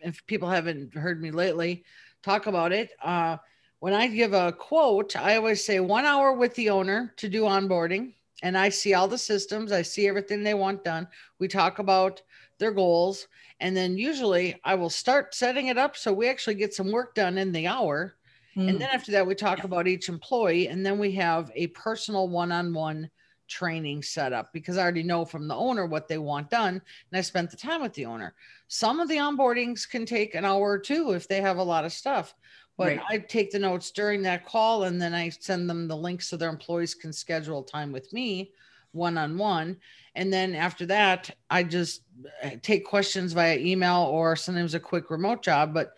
if 0.00 0.26
people 0.26 0.48
haven't 0.48 0.94
heard 0.94 1.20
me 1.20 1.30
lately 1.30 1.84
talk 2.22 2.46
about 2.46 2.72
it, 2.72 2.90
uh, 3.02 3.36
when 3.80 3.92
I 3.92 4.06
give 4.08 4.32
a 4.32 4.52
quote, 4.52 5.16
I 5.16 5.36
always 5.36 5.64
say 5.64 5.80
one 5.80 6.04
hour 6.04 6.32
with 6.32 6.54
the 6.54 6.70
owner 6.70 7.12
to 7.18 7.28
do 7.28 7.42
onboarding. 7.42 8.14
And 8.42 8.56
I 8.56 8.68
see 8.68 8.94
all 8.94 9.08
the 9.08 9.18
systems, 9.18 9.72
I 9.72 9.82
see 9.82 10.06
everything 10.06 10.42
they 10.42 10.54
want 10.54 10.84
done. 10.84 11.08
We 11.38 11.48
talk 11.48 11.78
about 11.78 12.20
their 12.58 12.72
goals. 12.72 13.28
And 13.60 13.76
then 13.76 13.96
usually 13.96 14.60
I 14.64 14.74
will 14.74 14.90
start 14.90 15.34
setting 15.34 15.68
it 15.68 15.78
up 15.78 15.96
so 15.96 16.12
we 16.12 16.28
actually 16.28 16.56
get 16.56 16.74
some 16.74 16.92
work 16.92 17.14
done 17.14 17.38
in 17.38 17.52
the 17.52 17.66
hour. 17.66 18.16
Mm. 18.56 18.68
And 18.68 18.80
then 18.80 18.90
after 18.92 19.12
that, 19.12 19.26
we 19.26 19.34
talk 19.34 19.58
yeah. 19.58 19.64
about 19.64 19.86
each 19.86 20.08
employee. 20.08 20.68
And 20.68 20.84
then 20.84 20.98
we 20.98 21.12
have 21.12 21.50
a 21.54 21.68
personal 21.68 22.28
one 22.28 22.52
on 22.52 22.74
one 22.74 23.10
training 23.48 24.02
set 24.02 24.32
up 24.32 24.52
because 24.52 24.76
I 24.76 24.82
already 24.82 25.02
know 25.02 25.24
from 25.24 25.48
the 25.48 25.54
owner 25.54 25.86
what 25.86 26.08
they 26.08 26.18
want 26.18 26.50
done. 26.50 26.74
And 26.74 27.18
I 27.18 27.20
spent 27.20 27.50
the 27.50 27.56
time 27.56 27.82
with 27.82 27.94
the 27.94 28.06
owner. 28.06 28.34
Some 28.68 29.00
of 29.00 29.08
the 29.08 29.16
onboardings 29.16 29.88
can 29.88 30.06
take 30.06 30.34
an 30.34 30.44
hour 30.44 30.70
or 30.70 30.78
two 30.78 31.12
if 31.12 31.28
they 31.28 31.40
have 31.40 31.58
a 31.58 31.62
lot 31.62 31.84
of 31.84 31.92
stuff. 31.92 32.34
But 32.76 32.88
right. 32.88 33.00
I 33.08 33.18
take 33.18 33.50
the 33.50 33.58
notes 33.58 33.90
during 33.90 34.22
that 34.22 34.44
call 34.44 34.84
and 34.84 35.00
then 35.00 35.14
I 35.14 35.30
send 35.30 35.68
them 35.68 35.88
the 35.88 35.96
links 35.96 36.28
so 36.28 36.36
their 36.36 36.50
employees 36.50 36.94
can 36.94 37.12
schedule 37.12 37.62
time 37.62 37.92
with 37.92 38.12
me 38.12 38.52
one 38.92 39.18
on 39.18 39.38
one. 39.38 39.76
And 40.14 40.32
then 40.32 40.54
after 40.54 40.86
that, 40.86 41.30
I 41.50 41.62
just 41.62 42.02
eh, 42.42 42.56
take 42.62 42.84
questions 42.84 43.32
via 43.32 43.58
email 43.58 44.08
or 44.10 44.34
sometimes 44.36 44.74
a 44.74 44.80
quick 44.80 45.10
remote 45.10 45.42
job. 45.42 45.72
But 45.72 45.92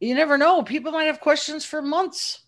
you 0.00 0.14
never 0.14 0.38
know. 0.38 0.62
People 0.62 0.92
might 0.92 1.04
have 1.04 1.20
questions 1.20 1.64
for 1.64 1.82
months 1.82 2.40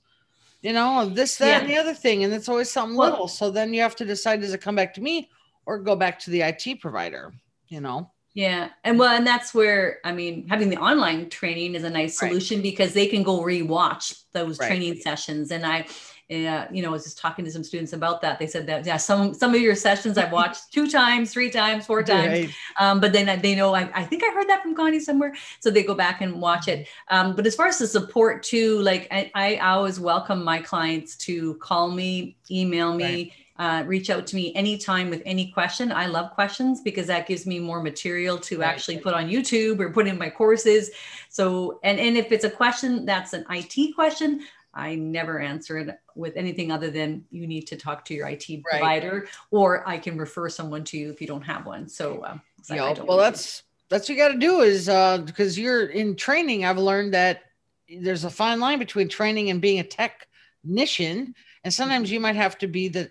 you 0.62 0.72
know, 0.72 1.08
this, 1.08 1.36
that, 1.36 1.46
yeah. 1.46 1.58
and 1.60 1.68
the 1.68 1.76
other 1.76 1.94
thing. 1.94 2.24
And 2.24 2.32
it's 2.32 2.48
always 2.48 2.70
something 2.70 2.96
well, 2.96 3.10
little. 3.10 3.28
So 3.28 3.50
then 3.50 3.72
you 3.72 3.80
have 3.82 3.96
to 3.96 4.04
decide 4.04 4.40
does 4.40 4.52
it 4.52 4.60
come 4.60 4.74
back 4.74 4.94
to 4.94 5.00
me 5.00 5.30
or 5.66 5.78
go 5.78 5.96
back 5.96 6.18
to 6.20 6.30
the 6.30 6.42
IT 6.42 6.80
provider, 6.80 7.32
you 7.68 7.80
know? 7.80 8.10
Yeah. 8.34 8.68
And 8.84 8.98
well, 8.98 9.14
and 9.14 9.26
that's 9.26 9.52
where, 9.52 9.98
I 10.04 10.12
mean, 10.12 10.46
having 10.48 10.70
the 10.70 10.76
online 10.76 11.30
training 11.30 11.74
is 11.74 11.84
a 11.84 11.90
nice 11.90 12.18
solution 12.18 12.58
right. 12.58 12.62
because 12.62 12.94
they 12.94 13.06
can 13.06 13.22
go 13.22 13.40
rewatch 13.40 14.22
those 14.32 14.58
right. 14.58 14.68
training 14.68 14.96
sessions. 14.96 15.50
And 15.50 15.66
I, 15.66 15.86
uh, 16.30 16.66
you 16.70 16.80
know, 16.80 16.88
I 16.88 16.92
was 16.92 17.04
just 17.04 17.18
talking 17.18 17.44
to 17.44 17.50
some 17.50 17.64
students 17.64 17.92
about 17.92 18.20
that. 18.22 18.38
They 18.38 18.46
said 18.46 18.66
that 18.68 18.86
yeah, 18.86 18.96
some 18.96 19.34
some 19.34 19.54
of 19.54 19.60
your 19.60 19.74
sessions 19.74 20.16
I've 20.16 20.30
watched 20.30 20.72
two 20.72 20.88
times, 20.88 21.32
three 21.32 21.50
times, 21.50 21.86
four 21.86 22.02
times, 22.02 22.46
right. 22.46 22.54
um, 22.78 23.00
but 23.00 23.12
then 23.12 23.40
they 23.40 23.54
know 23.54 23.74
I, 23.74 23.90
I, 23.94 24.04
think 24.04 24.22
I 24.22 24.32
heard 24.32 24.48
that 24.48 24.62
from 24.62 24.74
Connie 24.74 25.00
somewhere, 25.00 25.34
so 25.58 25.70
they 25.70 25.82
go 25.82 25.94
back 25.94 26.20
and 26.20 26.40
watch 26.40 26.68
it. 26.68 26.86
Um, 27.08 27.34
but 27.34 27.46
as 27.46 27.56
far 27.56 27.66
as 27.66 27.78
the 27.78 27.86
support 27.86 28.42
too, 28.44 28.80
like 28.82 29.08
I, 29.10 29.30
I 29.34 29.56
always 29.56 29.98
welcome 29.98 30.44
my 30.44 30.60
clients 30.60 31.16
to 31.16 31.54
call 31.56 31.90
me, 31.90 32.36
email 32.50 32.94
me. 32.94 33.04
Right 33.04 33.32
uh, 33.60 33.84
reach 33.86 34.08
out 34.08 34.26
to 34.26 34.36
me 34.36 34.54
anytime 34.54 35.10
with 35.10 35.20
any 35.26 35.52
question. 35.52 35.92
I 35.92 36.06
love 36.06 36.30
questions 36.30 36.80
because 36.80 37.06
that 37.08 37.26
gives 37.26 37.46
me 37.46 37.58
more 37.58 37.82
material 37.82 38.38
to 38.38 38.58
right. 38.58 38.66
actually 38.66 38.96
put 38.96 39.12
on 39.12 39.28
YouTube 39.28 39.80
or 39.80 39.92
put 39.92 40.06
in 40.06 40.16
my 40.16 40.30
courses. 40.30 40.90
So, 41.28 41.78
and, 41.84 42.00
and 42.00 42.16
if 42.16 42.32
it's 42.32 42.44
a 42.44 42.50
question 42.50 43.04
that's 43.04 43.34
an 43.34 43.44
IT 43.50 43.94
question, 43.94 44.40
I 44.72 44.94
never 44.94 45.40
answer 45.40 45.78
it 45.78 45.98
with 46.14 46.36
anything 46.36 46.70
other 46.70 46.90
than 46.90 47.24
you 47.30 47.46
need 47.46 47.66
to 47.68 47.76
talk 47.76 48.04
to 48.06 48.14
your 48.14 48.28
IT 48.28 48.46
right. 48.48 48.64
provider, 48.64 49.26
or 49.50 49.86
I 49.88 49.98
can 49.98 50.16
refer 50.16 50.48
someone 50.48 50.84
to 50.84 50.98
you 50.98 51.10
if 51.10 51.20
you 51.20 51.26
don't 51.26 51.42
have 51.42 51.66
one. 51.66 51.88
So, 51.88 52.20
uh, 52.20 52.38
yeah, 52.68 52.94
well, 53.02 53.18
that's 53.18 53.64
that's 53.88 54.08
what 54.08 54.16
you 54.16 54.22
got 54.22 54.32
to 54.32 54.38
do 54.38 54.60
is 54.60 54.88
uh, 54.88 55.18
because 55.18 55.58
you're 55.58 55.86
in 55.86 56.14
training. 56.14 56.64
I've 56.64 56.78
learned 56.78 57.14
that 57.14 57.42
there's 57.88 58.24
a 58.24 58.30
fine 58.30 58.60
line 58.60 58.78
between 58.78 59.08
training 59.08 59.50
and 59.50 59.60
being 59.60 59.80
a 59.80 59.84
technician, 59.84 61.34
and 61.64 61.74
sometimes 61.74 62.08
mm-hmm. 62.08 62.14
you 62.14 62.20
might 62.20 62.36
have 62.36 62.56
to 62.58 62.68
be 62.68 62.88
the 62.88 63.10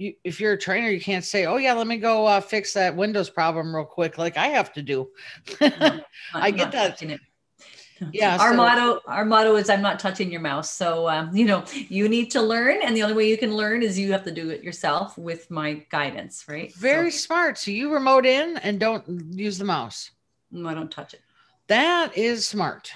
you, 0.00 0.14
if 0.24 0.40
you're 0.40 0.54
a 0.54 0.58
trainer, 0.58 0.88
you 0.88 1.00
can't 1.00 1.24
say, 1.24 1.44
"Oh 1.44 1.56
yeah, 1.56 1.74
let 1.74 1.86
me 1.86 1.98
go 1.98 2.26
uh, 2.26 2.40
fix 2.40 2.72
that 2.72 2.96
Windows 2.96 3.28
problem 3.28 3.74
real 3.74 3.84
quick," 3.84 4.16
like 4.16 4.36
I 4.36 4.46
have 4.48 4.72
to 4.72 4.82
do. 4.82 5.10
I 6.34 6.50
get 6.50 6.72
that. 6.72 7.02
Yeah. 8.12 8.38
Our 8.40 8.52
so, 8.52 8.56
motto, 8.56 9.00
our 9.06 9.24
motto 9.24 9.56
is, 9.56 9.68
"I'm 9.68 9.82
not 9.82 10.00
touching 10.00 10.32
your 10.32 10.40
mouse." 10.40 10.70
So 10.70 11.08
um, 11.08 11.36
you 11.36 11.44
know, 11.44 11.64
you 11.88 12.08
need 12.08 12.30
to 12.32 12.42
learn, 12.42 12.78
and 12.82 12.96
the 12.96 13.02
only 13.02 13.14
way 13.14 13.28
you 13.28 13.36
can 13.36 13.54
learn 13.54 13.82
is 13.82 13.98
you 13.98 14.10
have 14.12 14.24
to 14.24 14.30
do 14.30 14.50
it 14.50 14.62
yourself 14.62 15.18
with 15.18 15.50
my 15.50 15.84
guidance, 15.90 16.46
right? 16.48 16.74
Very 16.74 17.10
so, 17.10 17.18
smart. 17.18 17.58
So 17.58 17.70
you 17.70 17.92
remote 17.92 18.26
in 18.26 18.56
and 18.58 18.80
don't 18.80 19.04
use 19.34 19.58
the 19.58 19.64
mouse. 19.64 20.10
No, 20.50 20.68
I 20.68 20.74
don't 20.74 20.90
touch 20.90 21.14
it. 21.14 21.20
That 21.68 22.16
is 22.16 22.48
smart 22.48 22.92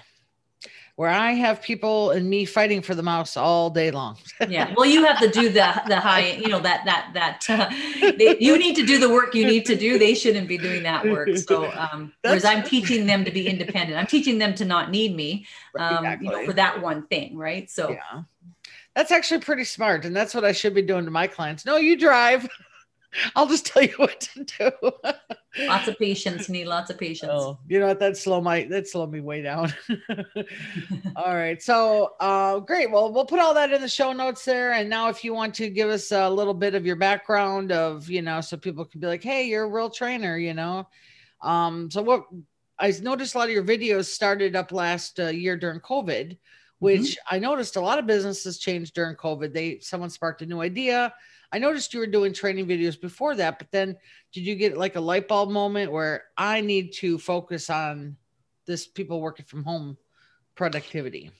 where 0.97 1.11
I 1.11 1.33
have 1.33 1.61
people 1.61 2.11
and 2.11 2.31
me 2.31 2.45
fighting 2.45 2.81
for 2.81 2.95
the 2.95 3.03
mouse 3.03 3.37
all 3.37 3.69
day 3.69 3.91
long. 3.91 4.17
yeah. 4.49 4.73
Well, 4.77 4.87
you 4.87 5.05
have 5.05 5.19
to 5.21 5.29
do 5.29 5.49
the 5.49 5.83
the 5.89 5.99
high, 5.99 6.33
you 6.33 6.49
know, 6.49 6.61
that 6.61 6.85
that 6.85 7.11
that 7.15 7.51
uh, 7.51 8.13
they, 8.19 8.37
you 8.39 8.57
need 8.59 8.77
to 8.77 8.87
do 8.87 8.99
the 8.99 9.09
work 9.09 9.35
you 9.35 9.45
need 9.45 9.67
to 9.67 9.75
do. 9.75 9.99
They 9.99 10.15
shouldn't 10.15 10.47
be 10.47 10.59
doing 10.59 10.85
that 10.85 11.05
work. 11.05 11.37
So, 11.37 11.73
um, 11.93 12.13
whereas 12.23 12.45
I'm 12.45 12.63
teaching 12.63 13.07
them 13.07 13.25
to 13.25 13.31
be 13.31 13.49
independent, 13.49 13.99
I'm 13.99 14.07
teaching 14.07 14.39
them 14.39 14.55
to 14.55 14.65
not 14.65 14.91
need 14.91 15.17
me, 15.17 15.47
um, 15.79 15.97
exactly. 15.97 16.27
you 16.27 16.33
know, 16.33 16.47
for 16.47 16.53
that 16.53 16.81
one 16.81 17.07
thing, 17.07 17.37
right? 17.37 17.71
So, 17.71 17.91
yeah. 17.91 18.23
That's 18.95 19.11
actually 19.11 19.41
pretty 19.41 19.65
smart, 19.65 20.05
and 20.05 20.15
that's 20.15 20.37
what 20.37 20.45
I 20.45 20.53
should 20.53 20.73
be 20.73 20.83
doing 20.83 21.05
to 21.05 21.11
my 21.11 21.27
clients. 21.27 21.67
No, 21.67 21.77
you 21.77 21.99
drive. 21.99 22.49
I'll 23.37 23.47
just 23.47 23.66
tell 23.66 23.83
you 23.83 23.94
what 23.97 24.21
to 24.21 24.44
do. 24.44 24.71
lots 25.66 25.88
of 25.88 25.99
patience. 25.99 26.49
Need 26.49 26.66
lots 26.66 26.90
of 26.90 26.99
patience. 26.99 27.33
Oh, 27.33 27.59
you 27.68 27.80
know 27.80 27.87
what? 27.87 28.00
That 28.00 28.16
slow 28.16 28.40
my 28.40 28.64
that 28.64 28.88
slowed 28.88 29.12
me 29.12 29.21
way 29.21 29.42
down. 29.42 29.73
all 31.16 31.35
right. 31.35 31.61
So 31.62 32.12
uh, 32.21 32.61
great. 32.61 32.90
Well, 32.90 33.12
we'll 33.12 33.26
put 33.26 33.40
all 33.40 33.54
that 33.54 33.73
in 33.73 33.80
the 33.80 33.88
show 33.88 34.12
notes 34.12 34.44
there. 34.44 34.73
And 34.73 34.88
now, 34.88 35.09
if 35.09 35.25
you 35.25 35.35
want 35.35 35.54
to 35.56 35.71
give 35.71 35.88
us 35.88 36.12
a 36.12 36.28
little 36.28 36.54
bit 36.54 36.75
of 36.75 36.87
your 36.87 36.97
background 36.97 37.73
of 37.73 38.09
you 38.09 38.23
know, 38.23 38.40
so 38.40 38.56
people 38.56 38.85
can 38.85 39.00
be 39.00 39.06
like, 39.06 39.23
hey, 39.23 39.44
you're 39.44 39.64
a 39.64 39.68
real 39.68 39.90
trainer. 39.90 40.37
You 40.37 40.54
know. 40.54 40.88
Um, 41.40 41.90
so 41.90 42.02
what 42.02 42.26
I 42.78 42.92
noticed 43.02 43.35
a 43.35 43.38
lot 43.38 43.49
of 43.49 43.54
your 43.54 43.64
videos 43.64 44.06
started 44.06 44.56
up 44.56 44.73
last 44.73 45.21
uh, 45.21 45.26
year 45.26 45.56
during 45.56 45.80
COVID, 45.80 46.38
which 46.78 47.00
mm-hmm. 47.00 47.35
I 47.37 47.38
noticed 47.38 47.76
a 47.76 47.80
lot 47.80 47.99
of 47.99 48.06
businesses 48.06 48.59
changed 48.59 48.94
during 48.94 49.14
COVID. 49.16 49.52
They 49.52 49.78
someone 49.80 50.11
sparked 50.11 50.42
a 50.42 50.47
new 50.47 50.61
idea 50.61 51.14
I 51.53 51.59
noticed 51.59 51.95
you 51.95 52.01
were 52.01 52.07
doing 52.07 52.33
training 52.33 52.67
videos 52.67 53.01
before 53.01 53.35
that, 53.37 53.59
but 53.59 53.71
then 53.71 53.97
did 54.33 54.43
you 54.43 54.57
get 54.57 54.77
like 54.77 54.97
a 54.97 55.01
light 55.01 55.29
bulb 55.29 55.51
moment 55.51 55.93
where 55.93 56.25
I 56.37 56.61
need 56.61 56.93
to 56.95 57.19
focus 57.19 57.71
on 57.71 58.17
this 58.67 58.87
people 58.87 59.21
working 59.21 59.47
from 59.47 59.65
home 59.65 59.97
productivity? 60.55 61.31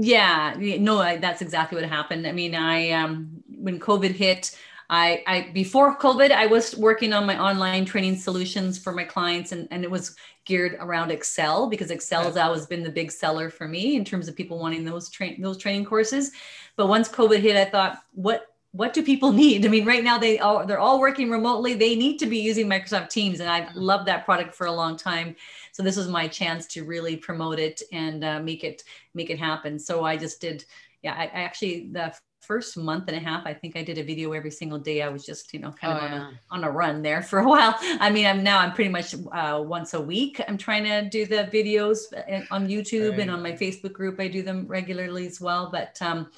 Yeah, 0.00 0.54
no, 0.58 0.98
I, 0.98 1.16
that's 1.16 1.42
exactly 1.42 1.80
what 1.80 1.88
happened. 1.88 2.26
I 2.26 2.32
mean, 2.32 2.54
I 2.54 2.90
um 2.90 3.42
when 3.48 3.80
COVID 3.80 4.12
hit, 4.12 4.56
I, 4.90 5.22
I 5.26 5.50
before 5.52 5.98
COVID, 5.98 6.30
I 6.30 6.46
was 6.46 6.76
working 6.76 7.12
on 7.12 7.26
my 7.26 7.38
online 7.38 7.84
training 7.84 8.16
solutions 8.16 8.78
for 8.78 8.92
my 8.92 9.04
clients, 9.04 9.52
and, 9.52 9.68
and 9.70 9.84
it 9.84 9.90
was 9.90 10.14
geared 10.44 10.76
around 10.80 11.10
Excel 11.10 11.68
because 11.68 11.90
Excel 11.90 12.24
has 12.24 12.36
always 12.36 12.64
been 12.64 12.82
the 12.82 12.90
big 12.90 13.10
seller 13.10 13.50
for 13.50 13.68
me 13.68 13.96
in 13.96 14.04
terms 14.04 14.28
of 14.28 14.36
people 14.36 14.58
wanting 14.58 14.84
those 14.84 15.10
train 15.10 15.42
those 15.42 15.58
training 15.58 15.84
courses. 15.84 16.30
But 16.76 16.86
once 16.86 17.08
COVID 17.08 17.40
hit, 17.40 17.56
I 17.56 17.68
thought, 17.68 17.98
what 18.12 18.46
what 18.78 18.92
do 18.92 19.02
people 19.02 19.32
need? 19.44 19.66
I 19.66 19.68
mean, 19.68 19.84
right 19.84 20.04
now 20.04 20.18
they 20.18 20.38
all 20.38 20.64
they're 20.64 20.78
all 20.78 21.00
working 21.00 21.30
remotely. 21.30 21.74
They 21.74 21.96
need 21.96 22.18
to 22.18 22.26
be 22.26 22.38
using 22.38 22.68
Microsoft 22.68 23.10
Teams, 23.10 23.40
and 23.40 23.50
I've 23.50 23.74
loved 23.74 24.06
that 24.06 24.24
product 24.24 24.54
for 24.54 24.68
a 24.68 24.72
long 24.72 24.96
time. 24.96 25.34
So 25.72 25.82
this 25.82 25.96
was 25.96 26.06
my 26.08 26.28
chance 26.28 26.66
to 26.68 26.84
really 26.84 27.16
promote 27.16 27.58
it 27.58 27.82
and 27.92 28.24
uh, 28.24 28.40
make 28.40 28.62
it 28.62 28.84
make 29.14 29.30
it 29.30 29.38
happen. 29.38 29.78
So 29.80 30.04
I 30.04 30.16
just 30.16 30.40
did. 30.40 30.64
Yeah, 31.02 31.14
I, 31.14 31.24
I, 31.24 31.42
actually 31.42 31.88
the 31.92 32.14
first 32.40 32.76
month 32.76 33.04
and 33.08 33.16
a 33.16 33.20
half, 33.20 33.46
I 33.46 33.52
think 33.52 33.76
I 33.76 33.82
did 33.82 33.98
a 33.98 34.02
video 34.02 34.32
every 34.32 34.50
single 34.50 34.78
day. 34.78 35.02
I 35.02 35.08
was 35.08 35.26
just 35.26 35.52
you 35.52 35.58
know 35.58 35.72
kind 35.72 35.98
of 35.98 36.02
oh, 36.02 36.06
on 36.06 36.12
yeah. 36.12 36.28
a 36.28 36.54
on 36.54 36.64
a 36.64 36.70
run 36.70 37.02
there 37.02 37.22
for 37.30 37.40
a 37.40 37.48
while. 37.48 37.74
I 37.82 38.10
mean, 38.10 38.26
I'm 38.26 38.44
now 38.44 38.60
I'm 38.60 38.74
pretty 38.74 38.90
much 38.90 39.12
uh, 39.32 39.60
once 39.66 39.94
a 39.94 40.00
week. 40.00 40.40
I'm 40.46 40.56
trying 40.56 40.84
to 40.84 41.08
do 41.08 41.26
the 41.26 41.48
videos 41.52 41.98
uh, 42.16 42.44
on 42.52 42.68
YouTube 42.68 43.10
right. 43.10 43.20
and 43.22 43.30
on 43.32 43.42
my 43.42 43.52
Facebook 43.52 43.92
group. 43.92 44.20
I 44.20 44.28
do 44.28 44.42
them 44.42 44.68
regularly 44.68 45.26
as 45.26 45.40
well, 45.40 45.68
but. 45.72 46.00
um 46.00 46.30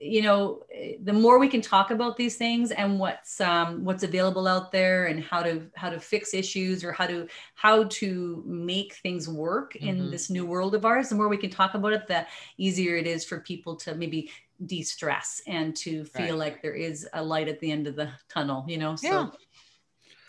you 0.00 0.22
know 0.22 0.62
the 1.02 1.12
more 1.12 1.38
we 1.38 1.48
can 1.48 1.60
talk 1.60 1.90
about 1.90 2.16
these 2.16 2.36
things 2.36 2.70
and 2.70 2.98
what's 3.00 3.40
um, 3.40 3.84
what's 3.84 4.04
available 4.04 4.46
out 4.46 4.70
there 4.70 5.06
and 5.06 5.22
how 5.22 5.42
to 5.42 5.66
how 5.74 5.90
to 5.90 5.98
fix 5.98 6.34
issues 6.34 6.84
or 6.84 6.92
how 6.92 7.06
to 7.06 7.26
how 7.54 7.84
to 7.84 8.42
make 8.46 8.94
things 8.96 9.28
work 9.28 9.74
mm-hmm. 9.74 9.88
in 9.88 10.10
this 10.10 10.30
new 10.30 10.46
world 10.46 10.74
of 10.74 10.84
ours 10.84 11.08
the 11.08 11.14
more 11.14 11.28
we 11.28 11.36
can 11.36 11.50
talk 11.50 11.74
about 11.74 11.92
it 11.92 12.06
the 12.06 12.24
easier 12.58 12.96
it 12.96 13.06
is 13.06 13.24
for 13.24 13.40
people 13.40 13.74
to 13.74 13.94
maybe 13.94 14.30
de-stress 14.66 15.40
and 15.46 15.74
to 15.74 16.04
feel 16.04 16.38
right. 16.38 16.52
like 16.52 16.62
there 16.62 16.74
is 16.74 17.08
a 17.14 17.22
light 17.22 17.48
at 17.48 17.60
the 17.60 17.70
end 17.70 17.86
of 17.86 17.96
the 17.96 18.08
tunnel 18.28 18.64
you 18.68 18.78
know 18.78 18.94
so 18.94 19.08
yeah. 19.08 19.26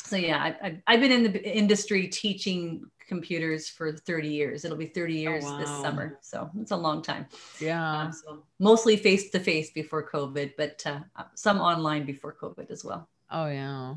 so 0.03 0.15
yeah 0.15 0.53
I, 0.61 0.81
I've 0.87 0.99
been 0.99 1.11
in 1.11 1.31
the 1.31 1.57
industry 1.57 2.07
teaching 2.07 2.85
computers 3.09 3.67
for 3.67 3.91
30 3.91 4.29
years. 4.29 4.63
It'll 4.63 4.77
be 4.77 4.85
30 4.85 5.13
years 5.15 5.43
oh, 5.45 5.51
wow. 5.51 5.59
this 5.59 5.69
summer. 5.69 6.19
So 6.21 6.49
it's 6.61 6.71
a 6.71 6.77
long 6.77 7.01
time. 7.01 7.25
Yeah. 7.59 8.03
Um, 8.03 8.13
so 8.13 8.43
mostly 8.59 8.95
face 8.95 9.31
to 9.31 9.39
face 9.39 9.71
before 9.71 10.09
COVID, 10.09 10.53
but 10.55 10.81
uh, 10.85 11.23
some 11.33 11.59
online 11.59 12.05
before 12.05 12.33
COVID 12.41 12.71
as 12.71 12.85
well. 12.85 13.09
Oh, 13.29 13.47
yeah. 13.47 13.95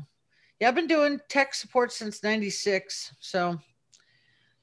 Yeah. 0.59 0.67
I've 0.67 0.75
been 0.75 0.87
doing 0.87 1.21
tech 1.29 1.53
support 1.53 1.93
since 1.93 2.23
96. 2.23 3.13
So, 3.19 3.59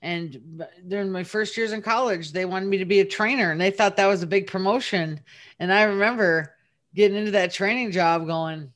and 0.02 0.66
during 0.88 1.10
my 1.10 1.24
first 1.24 1.56
years 1.56 1.72
in 1.72 1.80
college, 1.80 2.32
they 2.32 2.44
wanted 2.44 2.68
me 2.68 2.78
to 2.78 2.84
be 2.84 3.00
a 3.00 3.04
trainer 3.04 3.52
and 3.52 3.60
they 3.60 3.70
thought 3.70 3.96
that 3.96 4.06
was 4.06 4.22
a 4.22 4.26
big 4.26 4.48
promotion. 4.48 5.20
And 5.60 5.72
I 5.72 5.84
remember 5.84 6.54
getting 6.94 7.16
into 7.16 7.30
that 7.30 7.52
training 7.52 7.92
job 7.92 8.26
going, 8.26 8.72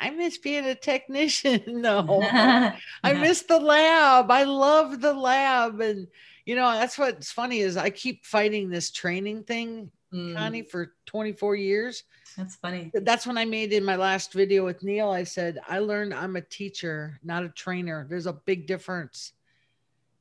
I 0.00 0.10
miss 0.10 0.38
being 0.38 0.64
a 0.64 0.74
technician. 0.74 1.62
no, 1.66 2.22
I 3.04 3.12
miss 3.12 3.42
the 3.42 3.60
lab. 3.60 4.30
I 4.30 4.44
love 4.44 5.00
the 5.00 5.12
lab. 5.12 5.80
And, 5.80 6.08
you 6.46 6.56
know, 6.56 6.72
that's 6.72 6.98
what's 6.98 7.30
funny 7.30 7.60
is 7.60 7.76
I 7.76 7.90
keep 7.90 8.24
fighting 8.24 8.70
this 8.70 8.90
training 8.90 9.44
thing, 9.44 9.90
mm. 10.12 10.34
Connie, 10.34 10.62
for 10.62 10.94
24 11.06 11.56
years. 11.56 12.04
That's 12.36 12.56
funny. 12.56 12.90
That's 12.94 13.26
when 13.26 13.36
I 13.36 13.44
made 13.44 13.72
in 13.72 13.84
my 13.84 13.96
last 13.96 14.32
video 14.32 14.64
with 14.64 14.82
Neil. 14.82 15.10
I 15.10 15.24
said, 15.24 15.58
I 15.68 15.80
learned 15.80 16.14
I'm 16.14 16.36
a 16.36 16.40
teacher, 16.40 17.20
not 17.22 17.44
a 17.44 17.50
trainer. 17.50 18.06
There's 18.08 18.26
a 18.26 18.32
big 18.32 18.66
difference. 18.66 19.32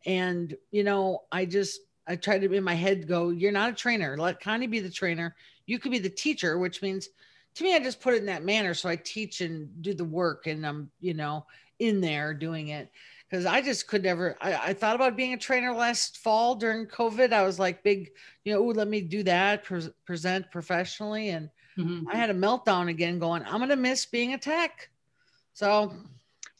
And, 0.05 0.55
you 0.71 0.83
know, 0.83 1.23
I 1.31 1.45
just, 1.45 1.81
I 2.07 2.15
tried 2.15 2.41
to 2.41 2.51
in 2.51 2.63
my 2.63 2.73
head 2.73 3.07
go, 3.07 3.29
you're 3.29 3.51
not 3.51 3.69
a 3.69 3.75
trainer. 3.75 4.17
Let 4.17 4.41
Connie 4.41 4.67
be 4.67 4.79
the 4.79 4.89
trainer. 4.89 5.35
You 5.67 5.77
could 5.79 5.91
be 5.91 5.99
the 5.99 6.09
teacher, 6.09 6.57
which 6.57 6.81
means 6.81 7.09
to 7.59 7.65
me, 7.65 7.75
I 7.75 7.79
just 7.79 7.99
put 7.99 8.13
it 8.13 8.21
in 8.21 8.25
that 8.27 8.45
manner. 8.45 8.73
So 8.73 8.87
I 8.87 8.95
teach 8.95 9.41
and 9.41 9.69
do 9.81 9.93
the 9.93 10.05
work 10.05 10.47
and 10.47 10.65
I'm, 10.65 10.89
you 11.01 11.13
know, 11.13 11.45
in 11.77 11.99
there 11.99 12.33
doing 12.33 12.69
it. 12.69 12.89
Cause 13.29 13.45
I 13.45 13.61
just 13.61 13.87
could 13.87 14.01
never, 14.01 14.37
I, 14.41 14.69
I 14.69 14.73
thought 14.73 14.95
about 14.95 15.17
being 15.17 15.33
a 15.33 15.37
trainer 15.37 15.73
last 15.73 16.17
fall 16.19 16.55
during 16.55 16.87
COVID. 16.87 17.31
I 17.31 17.43
was 17.43 17.59
like 17.59 17.83
big, 17.83 18.11
you 18.43 18.53
know, 18.53 18.63
let 18.63 18.87
me 18.87 19.01
do 19.01 19.23
that, 19.23 19.63
pre- 19.65 19.93
present 20.05 20.49
professionally. 20.51 21.29
And 21.29 21.49
mm-hmm. 21.77 22.07
I 22.07 22.15
had 22.15 22.29
a 22.29 22.33
meltdown 22.33 22.89
again 22.89 23.19
going, 23.19 23.43
I'm 23.43 23.57
going 23.57 23.69
to 23.69 23.75
miss 23.75 24.05
being 24.05 24.33
a 24.33 24.37
tech. 24.37 24.89
So 25.53 25.93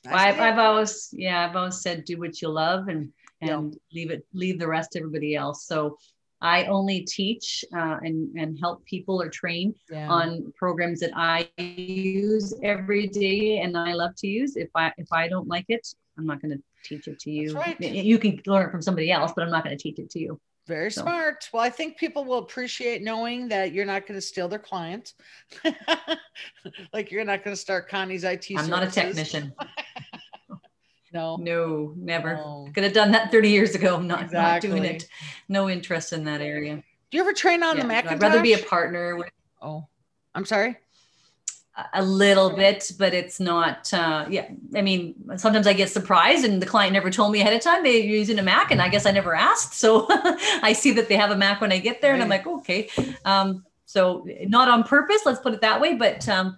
well, 0.06 0.16
I've, 0.16 0.40
I've 0.40 0.60
always, 0.60 1.10
yeah, 1.14 1.48
I've 1.48 1.56
always 1.56 1.82
said, 1.82 2.04
do 2.04 2.20
what 2.20 2.42
you 2.42 2.50
love 2.50 2.90
and, 2.90 3.14
and 3.42 3.72
yep. 3.72 3.82
leave 3.94 4.12
it, 4.12 4.26
leave 4.34 4.60
the 4.60 4.68
rest 4.68 4.92
to 4.92 5.00
everybody 5.00 5.36
else. 5.36 5.66
So 5.66 5.98
I 6.42 6.66
only 6.66 7.02
teach 7.02 7.66
uh, 7.76 7.98
and, 8.02 8.36
and 8.38 8.58
help 8.60 8.86
people 8.86 9.22
or 9.22 9.30
train 9.30 9.76
yeah. 9.90 10.08
on 10.10 10.54
programs 10.58 11.02
that 11.02 11.12
I 11.16 11.50
use 11.58 12.54
every 12.64 13.08
day 13.08 13.60
and 13.60 13.78
I 13.78 13.94
love 13.94 14.16
to 14.18 14.28
use. 14.28 14.56
If 14.56 14.70
I 14.76 14.94
if 14.98 15.12
I 15.12 15.28
don't 15.28 15.48
like 15.48 15.66
it, 15.68 15.88
I'm 16.18 16.26
not 16.26 16.42
going 16.42 16.58
to 16.58 16.64
teach 16.84 17.08
it 17.08 17.20
to 17.20 17.32
you. 17.32 17.56
Right. 17.56 17.80
You 17.80 18.18
can 18.20 18.42
learn 18.46 18.68
it 18.68 18.72
from 18.72 18.82
somebody 18.82 19.12
else, 19.12 19.34
but 19.36 19.44
I'm 19.44 19.52
not 19.52 19.64
going 19.64 19.78
to 19.78 19.82
teach 19.82 20.00
it 20.00 20.10
to 20.12 20.20
you. 20.20 20.40
Very 20.68 20.92
so. 20.92 21.02
smart. 21.02 21.50
Well, 21.52 21.64
I 21.64 21.70
think 21.72 21.98
people 21.98 22.24
will 22.26 22.38
appreciate 22.38 23.02
knowing 23.02 23.48
that 23.50 23.74
you're 23.74 23.86
not 23.86 24.06
going 24.06 24.18
to 24.18 24.22
steal 24.22 24.48
their 24.48 24.60
client. 24.60 25.14
like 26.94 27.12
you're 27.12 27.26
not 27.26 27.44
going 27.44 27.56
to 27.56 27.60
start 27.60 27.90
Connie's 27.90 28.24
IT. 28.24 28.46
I'm 28.52 28.66
services. 28.66 28.70
not 28.70 28.84
a 28.84 28.92
technician. 28.92 29.54
No. 31.14 31.38
No, 31.38 31.94
never. 31.96 32.36
No. 32.36 32.70
Could 32.74 32.84
have 32.84 32.94
done 32.94 33.12
that 33.12 33.32
30 33.32 33.50
years 33.50 33.76
ago. 33.76 33.96
I'm 33.96 34.08
not, 34.08 34.24
exactly. 34.24 34.70
not 34.70 34.76
doing 34.76 34.96
it. 34.96 35.08
No 35.48 35.70
interest 35.70 36.14
in 36.14 36.24
that 36.26 36.42
area. 36.42 36.76
Do 36.76 37.18
you 37.18 37.24
ever 37.24 37.34
train 37.34 37.64
on 37.64 37.76
yeah, 37.76 37.84
the 37.84 37.88
Macintosh? 37.88 38.14
I'd 38.14 38.22
rather 38.22 38.42
be 38.42 38.54
a 38.54 38.60
partner 38.60 39.16
with. 39.16 39.32
Oh, 39.62 39.88
I'm 40.36 40.46
sorry. 40.46 40.78
a 41.94 42.04
little 42.04 42.52
bit, 42.56 42.92
but 43.00 43.14
it's 43.14 43.40
not. 43.40 43.92
Uh, 43.94 44.26
yeah, 44.30 44.48
I 44.76 44.82
mean, 44.82 45.16
sometimes 45.38 45.66
I 45.66 45.74
get 45.74 45.90
surprised, 45.90 46.46
and 46.46 46.62
the 46.62 46.66
client 46.66 46.94
never 46.94 47.10
told 47.10 47.32
me 47.32 47.42
ahead 47.42 47.54
of 47.54 47.62
time 47.62 47.84
they're 47.84 47.94
using 47.94 48.38
a 48.38 48.44
Mac, 48.44 48.72
and 48.72 48.82
I 48.82 48.90
guess 48.90 49.06
I 49.06 49.12
never 49.12 49.34
asked. 49.34 49.74
So 49.74 50.06
I 50.10 50.74
see 50.74 50.92
that 50.94 51.10
they 51.10 51.16
have 51.16 51.32
a 51.32 51.38
Mac 51.38 51.62
when 51.62 51.72
I 51.72 51.80
get 51.80 52.02
there, 52.02 52.14
and 52.14 52.22
I'm 52.22 52.30
like, 52.30 52.46
okay. 52.46 52.90
Um, 53.26 53.66
so 53.86 54.24
not 54.44 54.70
on 54.70 54.84
purpose, 54.84 55.22
let's 55.26 55.40
put 55.40 55.54
it 55.54 55.62
that 55.62 55.82
way, 55.82 55.96
but 55.96 56.30
um, 56.30 56.58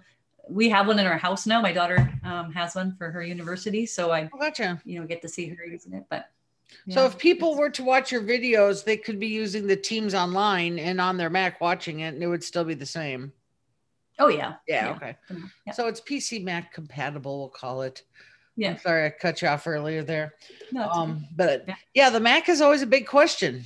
we 0.52 0.68
have 0.68 0.86
one 0.86 0.98
in 0.98 1.06
our 1.06 1.18
house 1.18 1.46
now. 1.46 1.60
My 1.60 1.72
daughter 1.72 2.12
um, 2.24 2.52
has 2.52 2.74
one 2.74 2.94
for 2.96 3.10
her 3.10 3.22
university, 3.22 3.86
so 3.86 4.10
I, 4.10 4.28
oh, 4.32 4.38
gotcha. 4.38 4.80
you 4.84 5.00
know, 5.00 5.06
get 5.06 5.22
to 5.22 5.28
see 5.28 5.48
her 5.48 5.64
using 5.64 5.94
it. 5.94 6.04
But 6.10 6.28
yeah, 6.86 6.94
so 6.94 7.06
if 7.06 7.18
people 7.18 7.56
were 7.56 7.70
to 7.70 7.82
watch 7.82 8.12
your 8.12 8.22
videos, 8.22 8.84
they 8.84 8.96
could 8.96 9.18
be 9.18 9.28
using 9.28 9.66
the 9.66 9.76
Teams 9.76 10.14
online 10.14 10.78
and 10.78 11.00
on 11.00 11.16
their 11.16 11.30
Mac 11.30 11.60
watching 11.60 12.00
it, 12.00 12.14
and 12.14 12.22
it 12.22 12.26
would 12.26 12.44
still 12.44 12.64
be 12.64 12.74
the 12.74 12.86
same. 12.86 13.32
Oh 14.18 14.28
yeah. 14.28 14.54
Yeah. 14.68 14.86
yeah. 14.86 14.94
Okay. 14.94 15.16
Yeah. 15.66 15.72
So 15.72 15.88
it's 15.88 16.00
PC 16.00 16.44
Mac 16.44 16.72
compatible. 16.72 17.38
We'll 17.38 17.48
call 17.48 17.82
it. 17.82 18.02
Yeah. 18.56 18.72
I'm 18.72 18.78
sorry, 18.78 19.06
I 19.06 19.10
cut 19.10 19.40
you 19.40 19.48
off 19.48 19.66
earlier 19.66 20.02
there. 20.02 20.34
No, 20.72 20.88
um, 20.90 21.26
but 21.34 21.64
yeah. 21.66 21.74
yeah, 21.94 22.10
the 22.10 22.20
Mac 22.20 22.48
is 22.48 22.60
always 22.60 22.82
a 22.82 22.86
big 22.86 23.06
question. 23.06 23.64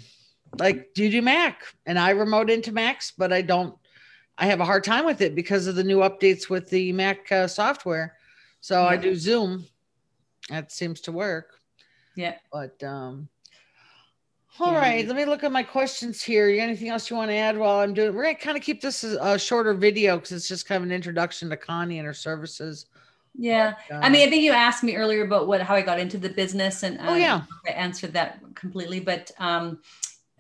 Like, 0.58 0.94
do 0.94 1.02
you 1.02 1.10
do 1.10 1.22
Mac? 1.22 1.62
And 1.86 1.98
I 1.98 2.10
remote 2.10 2.50
into 2.50 2.72
Macs, 2.72 3.12
but 3.16 3.32
I 3.32 3.42
don't. 3.42 3.76
I 4.38 4.46
have 4.46 4.60
a 4.60 4.64
hard 4.64 4.84
time 4.84 5.06
with 5.06 5.20
it 5.20 5.34
because 5.34 5.66
of 5.66 5.76
the 5.76 5.84
new 5.84 5.98
updates 5.98 6.50
with 6.50 6.68
the 6.68 6.92
Mac 6.92 7.30
uh, 7.32 7.46
software. 7.46 8.16
So 8.60 8.82
yeah. 8.82 8.88
I 8.88 8.96
do 8.96 9.14
Zoom. 9.14 9.64
That 10.48 10.70
seems 10.72 11.00
to 11.02 11.12
work. 11.12 11.54
Yeah. 12.16 12.34
But 12.52 12.82
um, 12.82 13.28
all 14.58 14.72
yeah. 14.72 14.78
right, 14.78 15.06
let 15.06 15.16
me 15.16 15.24
look 15.24 15.44
at 15.44 15.52
my 15.52 15.62
questions 15.62 16.22
here. 16.22 16.48
You 16.48 16.60
anything 16.60 16.88
else 16.88 17.10
you 17.10 17.16
want 17.16 17.30
to 17.30 17.34
add 17.36 17.58
while 17.58 17.80
I'm 17.80 17.92
doing? 17.92 18.14
We're 18.14 18.24
gonna 18.24 18.36
kind 18.36 18.56
of 18.56 18.62
keep 18.62 18.80
this 18.80 19.04
a 19.04 19.38
shorter 19.38 19.74
video 19.74 20.16
because 20.16 20.32
it's 20.32 20.48
just 20.48 20.66
kind 20.66 20.82
of 20.82 20.88
an 20.88 20.94
introduction 20.94 21.50
to 21.50 21.56
Connie 21.56 21.98
and 21.98 22.06
her 22.06 22.14
services. 22.14 22.86
Yeah, 23.38 23.74
but, 23.90 24.02
I 24.02 24.08
mean, 24.08 24.26
I 24.26 24.30
think 24.30 24.42
you 24.42 24.52
asked 24.52 24.82
me 24.82 24.96
earlier 24.96 25.22
about 25.24 25.46
what 25.46 25.60
how 25.60 25.74
I 25.74 25.82
got 25.82 26.00
into 26.00 26.16
the 26.16 26.30
business, 26.30 26.84
and 26.84 26.98
oh 27.02 27.16
yeah, 27.16 27.42
I 27.66 27.72
answered 27.72 28.14
that 28.14 28.40
completely. 28.54 28.98
But 28.98 29.30
um, 29.38 29.80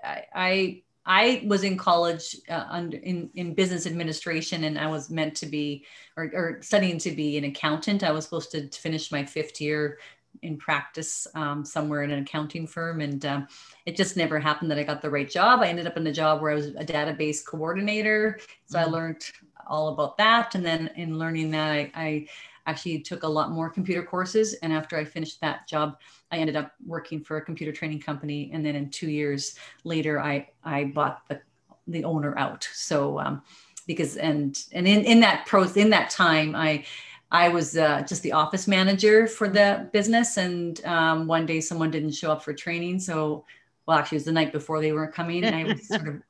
I, 0.02 0.24
I 0.34 0.82
I 1.06 1.44
was 1.46 1.62
in 1.62 1.76
college 1.78 2.36
uh, 2.48 2.66
under 2.68 2.96
in, 2.98 3.30
in 3.34 3.54
business 3.54 3.86
administration, 3.86 4.64
and 4.64 4.78
I 4.78 4.88
was 4.88 5.08
meant 5.08 5.36
to 5.36 5.46
be 5.46 5.84
or, 6.16 6.24
or, 6.34 6.58
studying 6.62 6.98
to 6.98 7.12
be 7.12 7.38
an 7.38 7.44
accountant. 7.44 8.02
I 8.02 8.10
was 8.10 8.24
supposed 8.24 8.50
to 8.52 8.68
finish 8.68 9.12
my 9.12 9.24
fifth 9.24 9.60
year 9.60 9.98
in 10.42 10.58
practice 10.58 11.26
um, 11.34 11.64
somewhere 11.64 12.02
in 12.02 12.10
an 12.10 12.22
accounting 12.22 12.66
firm, 12.66 13.00
and 13.00 13.24
um, 13.24 13.48
it 13.86 13.96
just 13.96 14.16
never 14.16 14.40
happened 14.40 14.70
that 14.70 14.78
I 14.78 14.82
got 14.82 15.00
the 15.00 15.10
right 15.10 15.30
job. 15.30 15.60
I 15.60 15.68
ended 15.68 15.86
up 15.86 15.96
in 15.96 16.06
a 16.08 16.12
job 16.12 16.42
where 16.42 16.50
I 16.50 16.56
was 16.56 16.66
a 16.66 16.84
database 16.84 17.44
coordinator, 17.44 18.40
so 18.66 18.78
mm-hmm. 18.78 18.88
I 18.88 18.92
learned 18.92 19.24
all 19.68 19.88
about 19.88 20.16
that. 20.18 20.54
And 20.54 20.64
then 20.64 20.90
in 20.96 21.18
learning 21.18 21.50
that, 21.52 21.70
I, 21.70 21.90
I 21.94 22.26
actually 22.66 23.00
took 23.00 23.22
a 23.22 23.28
lot 23.28 23.50
more 23.50 23.70
computer 23.70 24.02
courses. 24.02 24.54
And 24.54 24.72
after 24.72 24.96
I 24.96 25.04
finished 25.04 25.40
that 25.40 25.66
job, 25.68 25.98
I 26.30 26.38
ended 26.38 26.56
up 26.56 26.72
working 26.84 27.22
for 27.22 27.36
a 27.36 27.44
computer 27.44 27.72
training 27.72 28.00
company. 28.00 28.50
And 28.52 28.64
then 28.64 28.76
in 28.76 28.90
two 28.90 29.08
years 29.08 29.56
later, 29.84 30.20
I 30.20 30.48
I 30.64 30.84
bought 30.84 31.28
the 31.28 31.40
the 31.86 32.04
owner 32.04 32.36
out. 32.38 32.68
So 32.72 33.18
um, 33.18 33.42
because 33.86 34.16
and 34.16 34.58
and 34.72 34.86
in 34.86 35.04
in 35.04 35.20
that 35.20 35.46
pros 35.46 35.76
in 35.76 35.90
that 35.90 36.10
time, 36.10 36.54
I 36.56 36.84
I 37.30 37.48
was 37.48 37.76
uh, 37.76 38.02
just 38.02 38.22
the 38.22 38.32
office 38.32 38.68
manager 38.68 39.26
for 39.26 39.48
the 39.48 39.88
business, 39.92 40.36
and 40.36 40.84
um, 40.84 41.26
one 41.26 41.46
day 41.46 41.60
someone 41.60 41.90
didn't 41.90 42.12
show 42.12 42.30
up 42.30 42.42
for 42.42 42.52
training. 42.52 43.00
So, 43.00 43.44
well, 43.86 43.98
actually, 43.98 44.16
it 44.16 44.20
was 44.20 44.24
the 44.26 44.32
night 44.32 44.52
before 44.52 44.80
they 44.80 44.92
were 44.92 45.08
coming. 45.08 45.44
And 45.44 45.56
I 45.56 45.64
was 45.64 45.88
sort 45.88 46.06
of, 46.06 46.22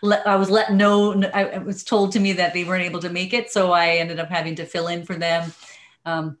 let, 0.00 0.26
I 0.26 0.36
was 0.36 0.48
let 0.48 0.72
know. 0.72 1.22
I 1.34 1.58
was 1.58 1.84
told 1.84 2.12
to 2.12 2.20
me 2.20 2.32
that 2.34 2.54
they 2.54 2.64
weren't 2.64 2.84
able 2.84 3.00
to 3.00 3.10
make 3.10 3.34
it, 3.34 3.50
so 3.50 3.72
I 3.72 3.96
ended 3.96 4.18
up 4.18 4.28
having 4.28 4.54
to 4.56 4.64
fill 4.64 4.88
in 4.88 5.04
for 5.04 5.16
them. 5.16 5.52
Um, 6.08 6.38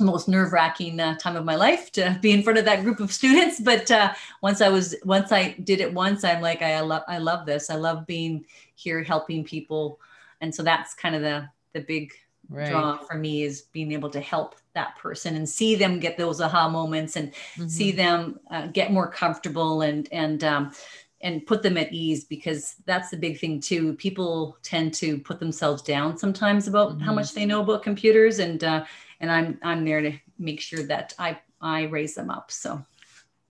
most 0.00 0.28
nerve-wracking 0.28 1.00
uh, 1.00 1.16
time 1.16 1.34
of 1.34 1.44
my 1.44 1.56
life 1.56 1.90
to 1.92 2.16
be 2.22 2.32
in 2.32 2.42
front 2.42 2.58
of 2.58 2.64
that 2.64 2.84
group 2.84 3.00
of 3.00 3.12
students 3.12 3.58
but 3.58 3.90
uh, 3.90 4.12
once 4.42 4.60
i 4.60 4.68
was 4.68 4.94
once 5.04 5.32
i 5.32 5.56
did 5.64 5.80
it 5.80 5.92
once 5.92 6.22
i'm 6.22 6.40
like 6.40 6.62
I, 6.62 6.74
I 6.74 6.80
love 6.80 7.02
i 7.08 7.18
love 7.18 7.46
this 7.46 7.68
i 7.68 7.74
love 7.74 8.06
being 8.06 8.44
here 8.76 9.02
helping 9.02 9.44
people 9.44 9.98
and 10.40 10.54
so 10.54 10.62
that's 10.62 10.94
kind 10.94 11.14
of 11.14 11.22
the 11.22 11.48
the 11.72 11.80
big 11.80 12.12
right. 12.48 12.70
draw 12.70 12.98
for 12.98 13.16
me 13.16 13.42
is 13.42 13.62
being 13.72 13.92
able 13.92 14.10
to 14.10 14.20
help 14.20 14.56
that 14.74 14.96
person 14.96 15.36
and 15.36 15.48
see 15.48 15.74
them 15.74 15.98
get 15.98 16.16
those 16.16 16.40
aha 16.40 16.68
moments 16.68 17.16
and 17.16 17.32
mm-hmm. 17.32 17.66
see 17.66 17.92
them 17.92 18.38
uh, 18.50 18.66
get 18.68 18.92
more 18.92 19.10
comfortable 19.10 19.82
and 19.82 20.08
and 20.12 20.44
um, 20.44 20.72
and 21.20 21.44
put 21.46 21.64
them 21.64 21.76
at 21.76 21.92
ease 21.92 22.24
because 22.24 22.76
that's 22.86 23.10
the 23.10 23.16
big 23.16 23.40
thing 23.40 23.60
too 23.60 23.94
people 23.94 24.56
tend 24.62 24.94
to 24.94 25.18
put 25.18 25.40
themselves 25.40 25.82
down 25.82 26.16
sometimes 26.16 26.68
about 26.68 26.92
mm-hmm. 26.92 27.00
how 27.00 27.12
much 27.12 27.32
they 27.34 27.44
know 27.44 27.62
about 27.62 27.82
computers 27.82 28.38
and 28.38 28.62
uh, 28.62 28.84
and 29.20 29.30
i'm 29.30 29.58
i'm 29.62 29.84
there 29.84 30.00
to 30.00 30.12
make 30.38 30.60
sure 30.60 30.82
that 30.82 31.14
i 31.18 31.38
i 31.60 31.84
raise 31.84 32.14
them 32.14 32.30
up 32.30 32.50
so 32.50 32.82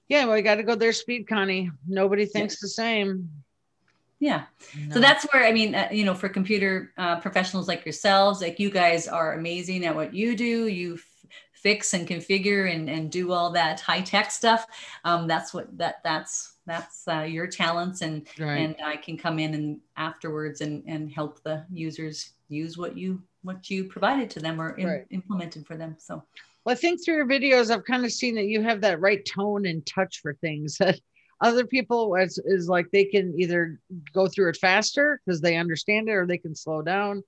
yeah 0.08 0.24
well 0.24 0.36
you 0.36 0.42
got 0.42 0.56
to 0.56 0.62
go 0.62 0.74
their 0.74 0.92
speed 0.92 1.26
connie 1.26 1.70
nobody 1.86 2.24
thinks 2.24 2.54
yeah. 2.54 2.58
the 2.62 2.68
same 2.68 3.30
yeah 4.20 4.44
no. 4.86 4.94
so 4.94 5.00
that's 5.00 5.24
where 5.32 5.44
i 5.44 5.52
mean 5.52 5.74
uh, 5.74 5.88
you 5.90 6.04
know 6.04 6.14
for 6.14 6.28
computer 6.28 6.92
uh, 6.98 7.20
professionals 7.20 7.68
like 7.68 7.84
yourselves 7.84 8.40
like 8.40 8.58
you 8.58 8.70
guys 8.70 9.06
are 9.06 9.34
amazing 9.34 9.84
at 9.84 9.94
what 9.94 10.14
you 10.14 10.36
do 10.36 10.66
you 10.68 10.94
f- 10.94 11.04
fix 11.52 11.92
and 11.92 12.06
configure 12.06 12.72
and, 12.72 12.88
and 12.88 13.10
do 13.10 13.32
all 13.32 13.50
that 13.50 13.80
high 13.80 14.00
tech 14.00 14.30
stuff 14.30 14.66
um, 15.04 15.26
that's 15.26 15.52
what 15.52 15.76
that 15.76 15.96
that's 16.02 16.54
that's 16.66 17.06
uh, 17.08 17.20
your 17.20 17.46
talents 17.46 18.02
and 18.02 18.26
right. 18.38 18.58
and 18.58 18.76
i 18.84 18.96
can 18.96 19.16
come 19.16 19.38
in 19.38 19.54
and 19.54 19.80
afterwards 19.96 20.60
and 20.60 20.82
and 20.86 21.10
help 21.10 21.42
the 21.42 21.64
users 21.72 22.30
use 22.48 22.76
what 22.76 22.96
you 22.96 23.22
what 23.42 23.70
you 23.70 23.84
provided 23.84 24.30
to 24.30 24.40
them 24.40 24.60
or 24.60 24.70
in, 24.76 24.86
right. 24.86 25.06
implemented 25.10 25.66
for 25.66 25.76
them 25.76 25.96
so. 25.98 26.22
Well 26.64 26.72
i 26.72 26.74
think 26.74 27.04
through 27.04 27.16
your 27.16 27.26
videos 27.26 27.70
i've 27.70 27.84
kind 27.84 28.04
of 28.04 28.12
seen 28.12 28.34
that 28.36 28.46
you 28.46 28.62
have 28.62 28.80
that 28.82 29.00
right 29.00 29.24
tone 29.24 29.66
and 29.66 29.84
touch 29.86 30.20
for 30.20 30.34
things 30.34 30.76
that 30.80 30.98
other 31.40 31.66
people 31.66 32.14
is, 32.16 32.38
is 32.44 32.68
like 32.68 32.90
they 32.90 33.04
can 33.04 33.34
either 33.38 33.80
go 34.12 34.26
through 34.26 34.50
it 34.50 34.56
faster 34.56 35.20
because 35.24 35.40
they 35.40 35.56
understand 35.56 36.08
it 36.08 36.12
or 36.12 36.26
they 36.26 36.38
can 36.38 36.54
slow 36.54 36.82
down. 36.82 37.22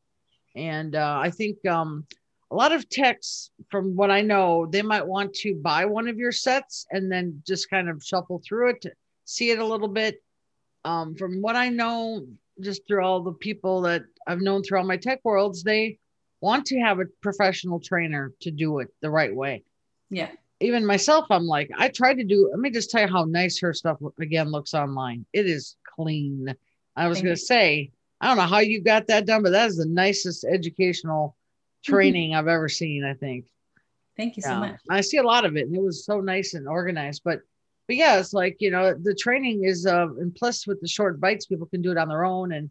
And 0.57 0.97
uh, 0.97 1.21
i 1.23 1.31
think 1.31 1.65
um, 1.67 2.07
a 2.51 2.55
lot 2.57 2.73
of 2.73 2.89
techs 2.89 3.51
from 3.71 3.95
what 3.95 4.11
i 4.11 4.21
know 4.21 4.67
they 4.67 4.83
might 4.83 5.07
want 5.07 5.33
to 5.35 5.55
buy 5.55 5.85
one 5.85 6.09
of 6.09 6.19
your 6.19 6.33
sets 6.33 6.87
and 6.91 7.11
then 7.11 7.43
just 7.47 7.71
kind 7.71 7.89
of 7.89 8.03
shuffle 8.03 8.43
through 8.45 8.71
it 8.71 8.81
to 8.83 8.91
see 9.25 9.51
it 9.51 9.61
a 9.61 9.65
little 9.65 9.89
bit. 9.89 10.23
Um, 10.85 11.15
from 11.15 11.41
what 11.43 11.57
i 11.57 11.69
know 11.69 12.27
just 12.61 12.87
through 12.87 13.05
all 13.05 13.23
the 13.23 13.33
people 13.33 13.83
that 13.83 14.03
i've 14.27 14.41
known 14.41 14.63
through 14.63 14.79
all 14.79 14.85
my 14.85 14.97
tech 14.97 15.21
worlds 15.25 15.63
they 15.63 15.99
want 16.41 16.67
to 16.67 16.79
have 16.81 17.01
a 17.01 17.05
professional 17.21 17.81
trainer 17.81 18.33
to 18.41 18.51
do 18.51 18.79
it 18.79 18.89
the 19.03 19.11
right 19.11 19.35
way 19.35 19.63
yeah 20.11 20.31
even 20.61 20.85
myself, 20.85 21.27
I'm 21.31 21.47
like, 21.47 21.71
I 21.77 21.89
tried 21.89 22.19
to 22.19 22.25
do, 22.25 22.49
let 22.51 22.61
me 22.61 22.71
just 22.71 22.91
tell 22.91 23.01
you 23.01 23.09
how 23.09 23.25
nice 23.25 23.59
her 23.61 23.73
stuff 23.73 23.99
again 24.21 24.51
looks 24.51 24.75
online. 24.75 25.25
It 25.33 25.47
is 25.47 25.77
clean. 25.97 26.55
I 26.95 27.09
was 27.09 27.23
going 27.23 27.35
to 27.35 27.41
say, 27.41 27.91
I 28.21 28.29
don't 28.29 28.37
know 28.37 28.43
how 28.43 28.59
you 28.59 28.83
got 28.83 29.07
that 29.07 29.27
done, 29.27 29.43
but 29.43 29.53
that 29.53 29.69
is 29.69 29.79
the 29.79 29.87
nicest 29.87 30.45
educational 30.45 31.35
training 31.85 32.35
I've 32.35 32.47
ever 32.47 32.69
seen, 32.69 33.05
I 33.05 33.15
think. 33.15 33.47
Thank 34.19 34.37
you 34.37 34.43
yeah. 34.45 34.53
so 34.53 34.61
much. 34.61 34.81
I 34.91 35.01
see 35.01 35.17
a 35.17 35.23
lot 35.23 35.47
of 35.47 35.57
it 35.57 35.67
and 35.67 35.75
it 35.75 35.83
was 35.83 36.05
so 36.05 36.21
nice 36.21 36.53
and 36.53 36.69
organized, 36.69 37.23
but 37.25 37.41
but 37.91 37.97
yeah, 37.97 38.21
it's 38.21 38.33
like, 38.33 38.59
you 38.61 38.71
know, 38.71 38.95
the 38.95 39.17
training 39.17 39.65
is 39.65 39.85
uh 39.85 40.07
and 40.21 40.33
plus 40.33 40.65
with 40.65 40.81
the 40.81 40.87
short 40.87 41.19
bites, 41.19 41.47
people 41.47 41.67
can 41.67 41.83
do 41.83 41.91
it 41.91 41.99
on 41.99 42.09
their 42.09 42.25
own. 42.25 42.53
And 42.53 42.71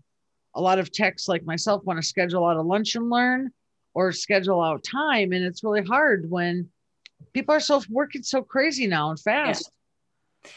a 0.56 0.62
lot 0.62 0.80
of 0.80 0.94
techs 0.94 1.28
like 1.28 1.44
myself 1.44 1.84
want 1.84 2.02
to 2.02 2.08
schedule 2.08 2.46
out 2.46 2.56
a 2.56 2.62
lunch 2.62 2.96
and 2.96 3.10
learn 3.10 3.52
or 3.94 4.14
schedule 4.14 4.62
out 4.62 4.82
time. 4.82 5.34
And 5.34 5.44
it's 5.44 5.62
really 5.62 5.84
hard 5.84 6.30
when 6.30 6.70
people 7.34 7.54
are 7.54 7.60
so 7.60 7.82
working 7.90 8.24
so 8.24 8.42
crazy 8.42 8.88
now 8.88 9.10
and 9.10 9.20
fast. 9.20 9.70
Yeah. 10.46 10.52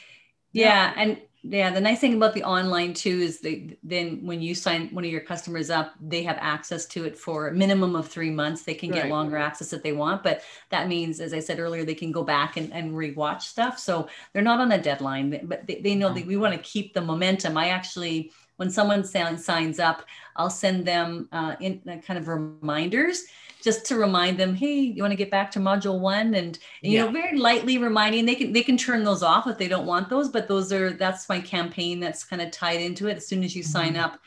yeah. 0.52 0.92
And 0.96 1.20
yeah, 1.44 1.70
the 1.70 1.80
nice 1.80 1.98
thing 1.98 2.14
about 2.14 2.34
the 2.34 2.44
online 2.44 2.94
too 2.94 3.18
is 3.18 3.40
they 3.40 3.76
then 3.82 4.24
when 4.24 4.40
you 4.40 4.54
sign 4.54 4.88
one 4.92 5.04
of 5.04 5.10
your 5.10 5.20
customers 5.20 5.70
up, 5.70 5.92
they 6.00 6.22
have 6.22 6.36
access 6.40 6.86
to 6.86 7.04
it 7.04 7.18
for 7.18 7.48
a 7.48 7.52
minimum 7.52 7.96
of 7.96 8.06
three 8.06 8.30
months. 8.30 8.62
They 8.62 8.74
can 8.74 8.92
get 8.92 9.02
right. 9.02 9.10
longer 9.10 9.36
access 9.36 9.72
if 9.72 9.82
they 9.82 9.92
want, 9.92 10.22
but 10.22 10.42
that 10.70 10.86
means, 10.86 11.18
as 11.18 11.34
I 11.34 11.40
said 11.40 11.58
earlier, 11.58 11.84
they 11.84 11.96
can 11.96 12.12
go 12.12 12.22
back 12.22 12.56
and, 12.56 12.72
and 12.72 12.92
rewatch 12.92 13.42
stuff. 13.42 13.78
So 13.80 14.08
they're 14.32 14.42
not 14.42 14.60
on 14.60 14.70
a 14.70 14.80
deadline, 14.80 15.40
but 15.42 15.66
they, 15.66 15.80
they 15.80 15.96
know 15.96 16.12
that 16.12 16.26
we 16.26 16.36
want 16.36 16.54
to 16.54 16.60
keep 16.60 16.94
the 16.94 17.00
momentum. 17.00 17.56
I 17.56 17.70
actually, 17.70 18.30
when 18.56 18.70
someone 18.70 19.02
signs 19.02 19.80
up, 19.80 20.04
I'll 20.36 20.48
send 20.48 20.86
them 20.86 21.28
uh, 21.32 21.56
in 21.58 21.82
uh, 21.88 21.96
kind 21.96 22.20
of 22.20 22.28
reminders 22.28 23.24
just 23.62 23.86
to 23.86 23.96
remind 23.96 24.38
them, 24.38 24.54
hey, 24.54 24.74
you 24.74 25.02
want 25.02 25.12
to 25.12 25.16
get 25.16 25.30
back 25.30 25.50
to 25.52 25.60
module 25.60 26.00
one, 26.00 26.34
and, 26.34 26.58
you 26.80 26.98
know, 26.98 27.10
very 27.10 27.38
lightly 27.38 27.78
reminding. 27.78 28.26
They 28.26 28.34
can 28.34 28.52
they 28.52 28.62
can 28.62 28.76
turn 28.76 29.04
those 29.04 29.22
off 29.22 29.46
if 29.46 29.56
they 29.56 29.68
don't 29.68 29.86
want 29.86 30.10
those, 30.10 30.28
but 30.28 30.48
those 30.48 30.72
are 30.72 30.90
that's 30.90 31.28
my 31.28 31.40
campaign 31.40 32.00
that's 32.00 32.24
kind 32.24 32.42
of 32.42 32.50
tied 32.50 32.80
into 32.80 33.08
it. 33.08 33.16
As 33.16 33.26
soon 33.26 33.44
as 33.44 33.54
you 33.54 33.62
mm-hmm. 33.62 33.72
sign 33.72 33.96
up, 33.96 34.18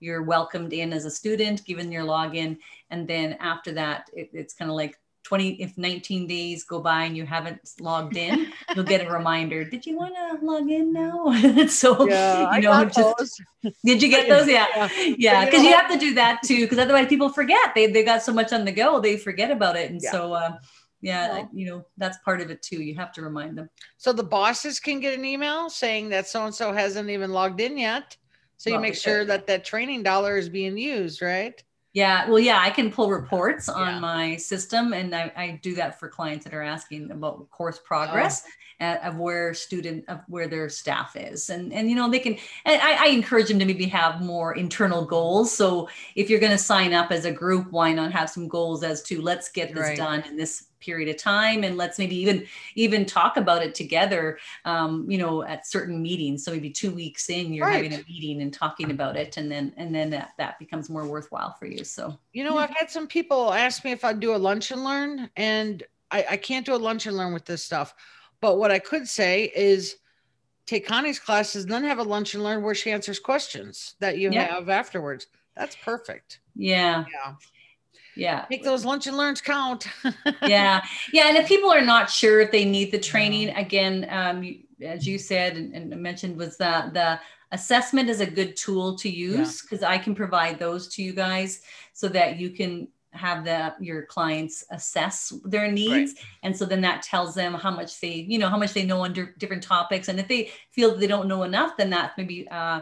you're 0.00 0.22
welcomed 0.22 0.72
in 0.72 0.92
as 0.92 1.04
a 1.04 1.10
student, 1.10 1.64
given 1.64 1.92
your 1.92 2.04
login, 2.04 2.58
and 2.90 3.06
then 3.06 3.34
after 3.40 3.72
that, 3.72 4.08
it, 4.12 4.30
it's 4.32 4.54
kind 4.54 4.70
of 4.70 4.76
like 4.76 4.98
20 5.24 5.62
if 5.62 5.76
19 5.76 6.26
days 6.26 6.64
go 6.64 6.80
by 6.80 7.04
and 7.04 7.16
you 7.16 7.26
haven't 7.26 7.60
logged 7.80 8.16
in 8.16 8.50
you'll 8.74 8.84
get 8.84 9.06
a 9.06 9.10
reminder 9.10 9.62
did 9.62 9.84
you 9.84 9.96
want 9.96 10.14
to 10.14 10.44
log 10.44 10.70
in 10.70 10.92
now? 10.92 11.26
So 11.68 12.08
yeah, 12.08 12.54
you 12.56 12.62
know 12.62 12.84
just 12.86 13.42
did 13.84 14.02
you 14.02 14.08
get 14.08 14.28
those? 14.28 14.48
Yeah. 14.48 14.88
Yeah. 15.18 15.44
Because 15.44 15.62
you, 15.62 15.68
you 15.68 15.76
have 15.76 15.90
to 15.90 15.98
do 15.98 16.14
that 16.14 16.40
too 16.44 16.60
because 16.62 16.78
otherwise 16.78 17.08
people 17.08 17.28
forget. 17.28 17.74
They 17.74 17.86
they 17.88 18.04
got 18.04 18.22
so 18.22 18.32
much 18.32 18.52
on 18.52 18.64
the 18.64 18.72
go 18.72 19.00
they 19.00 19.16
forget 19.16 19.50
about 19.50 19.76
it. 19.76 19.90
And 19.90 20.00
yeah. 20.02 20.12
so 20.12 20.32
uh, 20.32 20.52
yeah, 21.00 21.44
you 21.52 21.66
know 21.66 21.84
that's 21.96 22.18
part 22.18 22.40
of 22.40 22.50
it 22.50 22.62
too 22.62 22.82
you 22.82 22.94
have 22.96 23.12
to 23.12 23.22
remind 23.22 23.58
them. 23.58 23.68
So 23.98 24.12
the 24.12 24.24
bosses 24.24 24.80
can 24.80 25.00
get 25.00 25.18
an 25.18 25.24
email 25.24 25.68
saying 25.68 26.08
that 26.10 26.26
so 26.26 26.44
and 26.44 26.54
so 26.54 26.72
hasn't 26.72 27.10
even 27.10 27.32
logged 27.32 27.60
in 27.60 27.76
yet. 27.76 28.16
So 28.56 28.70
you 28.70 28.80
make 28.80 28.96
sure 28.96 29.24
that 29.24 29.46
that 29.46 29.64
training 29.64 30.02
dollar 30.02 30.36
is 30.36 30.48
being 30.48 30.76
used 30.76 31.22
right 31.22 31.62
yeah, 31.94 32.28
well, 32.28 32.38
yeah, 32.38 32.60
I 32.60 32.70
can 32.70 32.92
pull 32.92 33.10
reports 33.10 33.68
on 33.68 33.94
yeah. 33.94 34.00
my 34.00 34.36
system, 34.36 34.92
and 34.92 35.14
I, 35.14 35.32
I, 35.36 35.60
do 35.62 35.74
that 35.76 35.98
for 35.98 36.08
clients 36.08 36.44
that 36.44 36.52
are 36.52 36.62
asking 36.62 37.10
about 37.10 37.50
course 37.50 37.78
oh. 37.80 37.86
progress 37.86 38.44
oh. 38.80 38.94
of 38.96 39.16
where 39.16 39.54
student 39.54 40.04
of 40.08 40.20
where 40.28 40.48
their 40.48 40.68
staff 40.68 41.16
is, 41.16 41.48
and 41.48 41.72
and 41.72 41.88
you 41.88 41.96
know 41.96 42.10
they 42.10 42.18
can. 42.18 42.36
And 42.66 42.80
I, 42.82 43.06
I 43.06 43.08
encourage 43.08 43.48
them 43.48 43.58
to 43.58 43.64
maybe 43.64 43.86
have 43.86 44.20
more 44.20 44.54
internal 44.54 45.06
goals. 45.06 45.50
So 45.52 45.88
if 46.14 46.28
you're 46.28 46.40
going 46.40 46.52
to 46.52 46.58
sign 46.58 46.92
up 46.92 47.10
as 47.10 47.24
a 47.24 47.32
group, 47.32 47.72
why 47.72 47.92
not 47.94 48.12
have 48.12 48.28
some 48.28 48.48
goals 48.48 48.82
as 48.82 49.02
to 49.04 49.22
let's 49.22 49.48
get 49.48 49.74
this 49.74 49.88
right. 49.88 49.96
done 49.96 50.24
in 50.28 50.36
this 50.36 50.66
period 50.80 51.08
of 51.08 51.16
time 51.16 51.64
and 51.64 51.76
let's 51.76 51.98
maybe 51.98 52.16
even 52.16 52.46
even 52.74 53.04
talk 53.04 53.36
about 53.36 53.62
it 53.62 53.74
together 53.74 54.38
um, 54.64 55.08
you 55.10 55.18
know 55.18 55.42
at 55.42 55.66
certain 55.66 56.00
meetings. 56.00 56.44
So 56.44 56.52
maybe 56.52 56.70
two 56.70 56.90
weeks 56.90 57.30
in 57.30 57.52
you're 57.52 57.66
right. 57.66 57.84
having 57.84 57.94
a 57.94 58.04
meeting 58.08 58.42
and 58.42 58.52
talking 58.52 58.90
about 58.90 59.16
it 59.16 59.36
and 59.36 59.50
then 59.50 59.72
and 59.76 59.94
then 59.94 60.10
that, 60.10 60.32
that 60.38 60.58
becomes 60.58 60.88
more 60.88 61.06
worthwhile 61.06 61.54
for 61.58 61.66
you 61.66 61.84
so. 61.84 62.18
You 62.32 62.44
know 62.44 62.56
i've 62.58 62.70
had 62.70 62.90
some 62.90 63.06
people 63.06 63.52
ask 63.52 63.84
me 63.84 63.92
if 63.92 64.04
i'd 64.04 64.20
do 64.20 64.34
a 64.34 64.36
lunch 64.36 64.70
and 64.70 64.84
learn 64.84 65.30
and 65.36 65.82
I, 66.10 66.24
I 66.30 66.36
can't 66.36 66.64
do 66.64 66.74
a 66.74 66.76
lunch 66.76 67.06
and 67.06 67.16
learn 67.16 67.34
with 67.34 67.44
this 67.44 67.64
stuff. 67.64 67.94
But 68.40 68.58
what 68.58 68.70
i 68.70 68.78
could 68.78 69.08
say 69.08 69.50
is 69.54 69.96
take 70.66 70.86
connie's 70.86 71.18
classes 71.18 71.64
and 71.64 71.72
then 71.72 71.84
have 71.84 71.98
a 71.98 72.02
lunch 72.02 72.34
and 72.34 72.44
learn 72.44 72.62
where 72.62 72.74
she 72.74 72.90
answers 72.90 73.18
questions 73.18 73.94
that 74.00 74.18
you 74.18 74.30
have 74.30 74.68
afterwards. 74.68 75.26
That's 75.56 75.76
perfect. 75.76 76.40
Yeah. 76.54 77.04
Yeah 77.10 77.34
yeah 78.18 78.44
make 78.50 78.64
those 78.64 78.84
lunch 78.84 79.06
and 79.06 79.16
learns 79.16 79.40
count 79.40 79.86
yeah 80.42 80.84
yeah 81.12 81.28
and 81.28 81.36
if 81.36 81.46
people 81.46 81.70
are 81.70 81.84
not 81.84 82.10
sure 82.10 82.40
if 82.40 82.50
they 82.50 82.64
need 82.64 82.90
the 82.90 82.98
training 82.98 83.50
again 83.50 84.06
um, 84.10 84.64
as 84.82 85.06
you 85.06 85.18
said 85.18 85.56
and, 85.56 85.74
and 85.74 86.02
mentioned 86.02 86.36
was 86.36 86.56
that 86.56 86.92
the 86.92 87.18
assessment 87.52 88.08
is 88.08 88.20
a 88.20 88.26
good 88.26 88.56
tool 88.56 88.96
to 88.96 89.08
use 89.08 89.62
because 89.62 89.80
yeah. 89.80 89.88
i 89.88 89.96
can 89.96 90.14
provide 90.14 90.58
those 90.58 90.88
to 90.88 91.02
you 91.02 91.12
guys 91.12 91.62
so 91.92 92.08
that 92.08 92.36
you 92.38 92.50
can 92.50 92.88
have 93.12 93.44
the 93.44 93.74
your 93.80 94.04
clients 94.04 94.64
assess 94.70 95.32
their 95.44 95.70
needs 95.70 96.14
right. 96.14 96.24
and 96.42 96.56
so 96.56 96.64
then 96.64 96.80
that 96.80 97.02
tells 97.02 97.34
them 97.34 97.54
how 97.54 97.70
much 97.70 98.00
they 98.00 98.12
you 98.12 98.38
know 98.38 98.48
how 98.48 98.58
much 98.58 98.74
they 98.74 98.84
know 98.84 99.02
under 99.02 99.34
different 99.38 99.62
topics 99.62 100.08
and 100.08 100.20
if 100.20 100.28
they 100.28 100.50
feel 100.70 100.94
they 100.94 101.06
don't 101.06 101.26
know 101.26 101.42
enough 101.42 101.76
then 101.76 101.88
that 101.88 102.12
maybe 102.18 102.46
uh, 102.48 102.80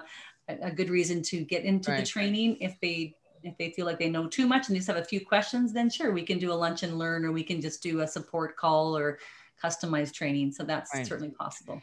a 0.49 0.71
good 0.71 0.91
reason 0.91 1.23
to 1.23 1.41
get 1.45 1.65
into 1.65 1.91
right. 1.91 2.01
the 2.01 2.07
training 2.07 2.57
if 2.61 2.79
they 2.81 3.16
if 3.47 3.57
they 3.59 3.71
feel 3.71 3.87
like 3.87 3.99
they 3.99 4.09
know 4.09 4.27
too 4.27 4.47
much 4.47 4.69
and 4.69 4.75
they 4.75 4.79
just 4.79 4.89
have 4.89 4.97
a 4.97 5.05
few 5.05 5.25
questions, 5.25 5.73
then 5.73 5.91
sure, 5.91 6.13
we 6.13 6.23
can 6.23 6.39
do 6.39 6.53
a 6.53 6.55
lunch 6.55 6.83
and 6.83 6.99
learn, 6.99 7.25
or 7.25 7.33
we 7.33 7.43
can 7.43 7.61
just 7.61 7.83
do 7.83 8.01
a 8.01 8.07
support 8.07 8.57
call 8.57 8.97
or 8.97 9.19
customized 9.63 10.13
training. 10.13 10.53
So 10.53 10.65
that's 10.65 10.95
right. 10.95 11.07
certainly 11.07 11.33
possible. 11.33 11.83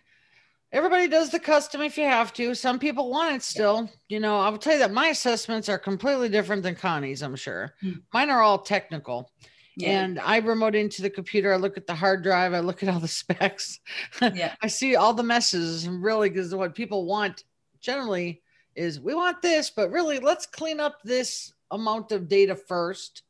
Everybody 0.72 1.08
does 1.08 1.30
the 1.30 1.40
custom 1.40 1.82
if 1.82 1.98
you 1.98 2.06
have 2.06 2.34
to. 2.34 2.56
Some 2.56 2.80
people 2.80 3.12
want 3.12 3.36
it 3.36 3.44
still. 3.44 3.84
Yeah. 3.84 4.16
You 4.16 4.20
know, 4.20 4.40
I 4.40 4.50
will 4.50 4.58
tell 4.58 4.74
you 4.74 4.80
that 4.80 4.92
my 4.92 5.08
assessments 5.08 5.70
are 5.70 5.78
completely 5.78 6.30
different 6.30 6.64
than 6.64 6.76
Connie's, 6.76 7.22
I'm 7.22 7.36
sure. 7.36 7.76
Hmm. 7.80 7.92
Mine 8.12 8.32
are 8.32 8.42
all 8.42 8.58
technical. 8.58 9.30
Yeah. 9.78 10.04
And 10.04 10.20
I 10.20 10.38
remote 10.38 10.76
into 10.76 11.02
the 11.02 11.10
computer. 11.10 11.54
I 11.54 11.58
look 11.58 11.78
at 11.78 11.88
the 11.88 11.96
hard 11.96 12.24
drive. 12.24 12.54
I 12.54 12.60
look 12.60 12.82
at 12.82 12.90
all 12.90 13.00
the 13.00 13.08
specs. 13.20 13.80
Yeah. 14.22 14.56
I 14.62 14.68
see 14.68 14.96
all 14.96 15.14
the 15.14 15.24
messes. 15.24 15.88
Really, 15.88 16.30
because 16.30 16.54
what 16.56 16.76
people 16.76 17.06
want 17.06 17.44
generally 17.80 18.42
is 18.76 19.00
we 19.00 19.14
want 19.14 19.42
this, 19.42 19.70
but 19.70 19.92
really 19.92 20.20
let's 20.20 20.46
clean 20.46 20.80
up 20.80 21.02
this 21.04 21.54
amount 21.72 22.12
of 22.12 22.28
data 22.28 22.56
first. 22.56 23.24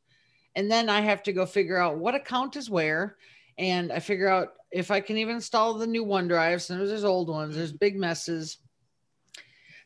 And 0.56 0.70
then 0.70 0.88
I 0.88 1.00
have 1.00 1.22
to 1.24 1.32
go 1.32 1.46
figure 1.46 1.78
out 1.78 1.98
what 1.98 2.14
account 2.14 2.56
is 2.56 2.70
where. 2.70 3.16
And 3.58 3.92
I 3.92 3.98
figure 3.98 4.28
out 4.28 4.54
if 4.70 4.90
I 4.90 5.00
can 5.00 5.16
even 5.16 5.36
install 5.36 5.74
the 5.74 5.86
new 5.86 6.04
OneDrive. 6.04 6.70
And 6.70 6.88
there's 6.88 7.04
old 7.04 7.28
ones, 7.28 7.56
there's 7.56 7.72
big 7.72 7.96
messes. 7.96 8.58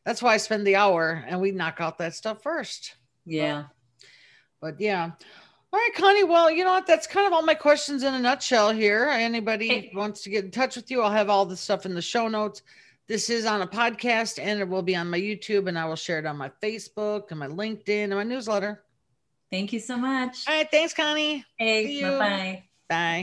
That's 0.05 0.23
why 0.23 0.35
I 0.35 0.39
spend 0.39 0.67
the 0.67 0.77
hour 0.77 1.25
and 1.27 1.41
we 1.41 1.51
knock 1.51 1.81
out 1.81 1.99
that 1.99 2.15
stuff 2.15 2.43
first. 2.43 2.95
Yeah. 3.25 3.65
But, 4.61 4.77
but 4.77 4.81
yeah. 4.81 5.11
All 5.71 5.79
right, 5.79 5.91
Connie. 5.95 6.25
Well, 6.25 6.51
you 6.51 6.65
know 6.65 6.73
what? 6.73 6.87
That's 6.87 7.07
kind 7.07 7.27
of 7.27 7.35
all 7.35 7.43
my 7.43 7.55
questions 7.55 8.03
in 8.03 8.15
a 8.15 8.19
nutshell 8.19 8.73
here. 8.73 9.09
Anybody 9.11 9.69
hey. 9.69 9.93
wants 9.95 10.23
to 10.23 10.31
get 10.31 10.47
in 10.47 10.51
touch 10.51 10.77
with 10.77 10.91
you, 10.91 11.03
I'll 11.03 11.11
have 11.11 11.29
all 11.29 11.45
the 11.45 11.59
stuff 11.59 11.85
in 11.85 11.95
the 11.95 12.01
show 12.01 12.27
notes. 12.27 12.63
This 13.09 13.31
is 13.31 13.47
on 13.47 13.63
a 13.63 13.67
podcast 13.67 14.39
and 14.39 14.61
it 14.61 14.69
will 14.69 14.83
be 14.83 14.95
on 14.95 15.09
my 15.09 15.19
YouTube 15.19 15.67
and 15.67 15.79
I 15.79 15.87
will 15.87 15.97
share 15.97 16.19
it 16.19 16.27
on 16.27 16.37
my 16.37 16.51
Facebook 16.63 17.31
and 17.31 17.41
my 17.41 17.47
LinkedIn 17.47 18.05
and 18.05 18.15
my 18.15 18.23
newsletter. 18.23 18.85
Thank 19.51 19.73
you 19.73 19.81
so 19.81 19.97
much. 19.97 20.47
All 20.47 20.55
right. 20.55 20.71
Thanks, 20.71 20.93
Connie. 20.93 21.43
Hey, 21.57 22.03
bye 22.03 22.11
bye. 22.11 22.19
Bye. 22.19 22.65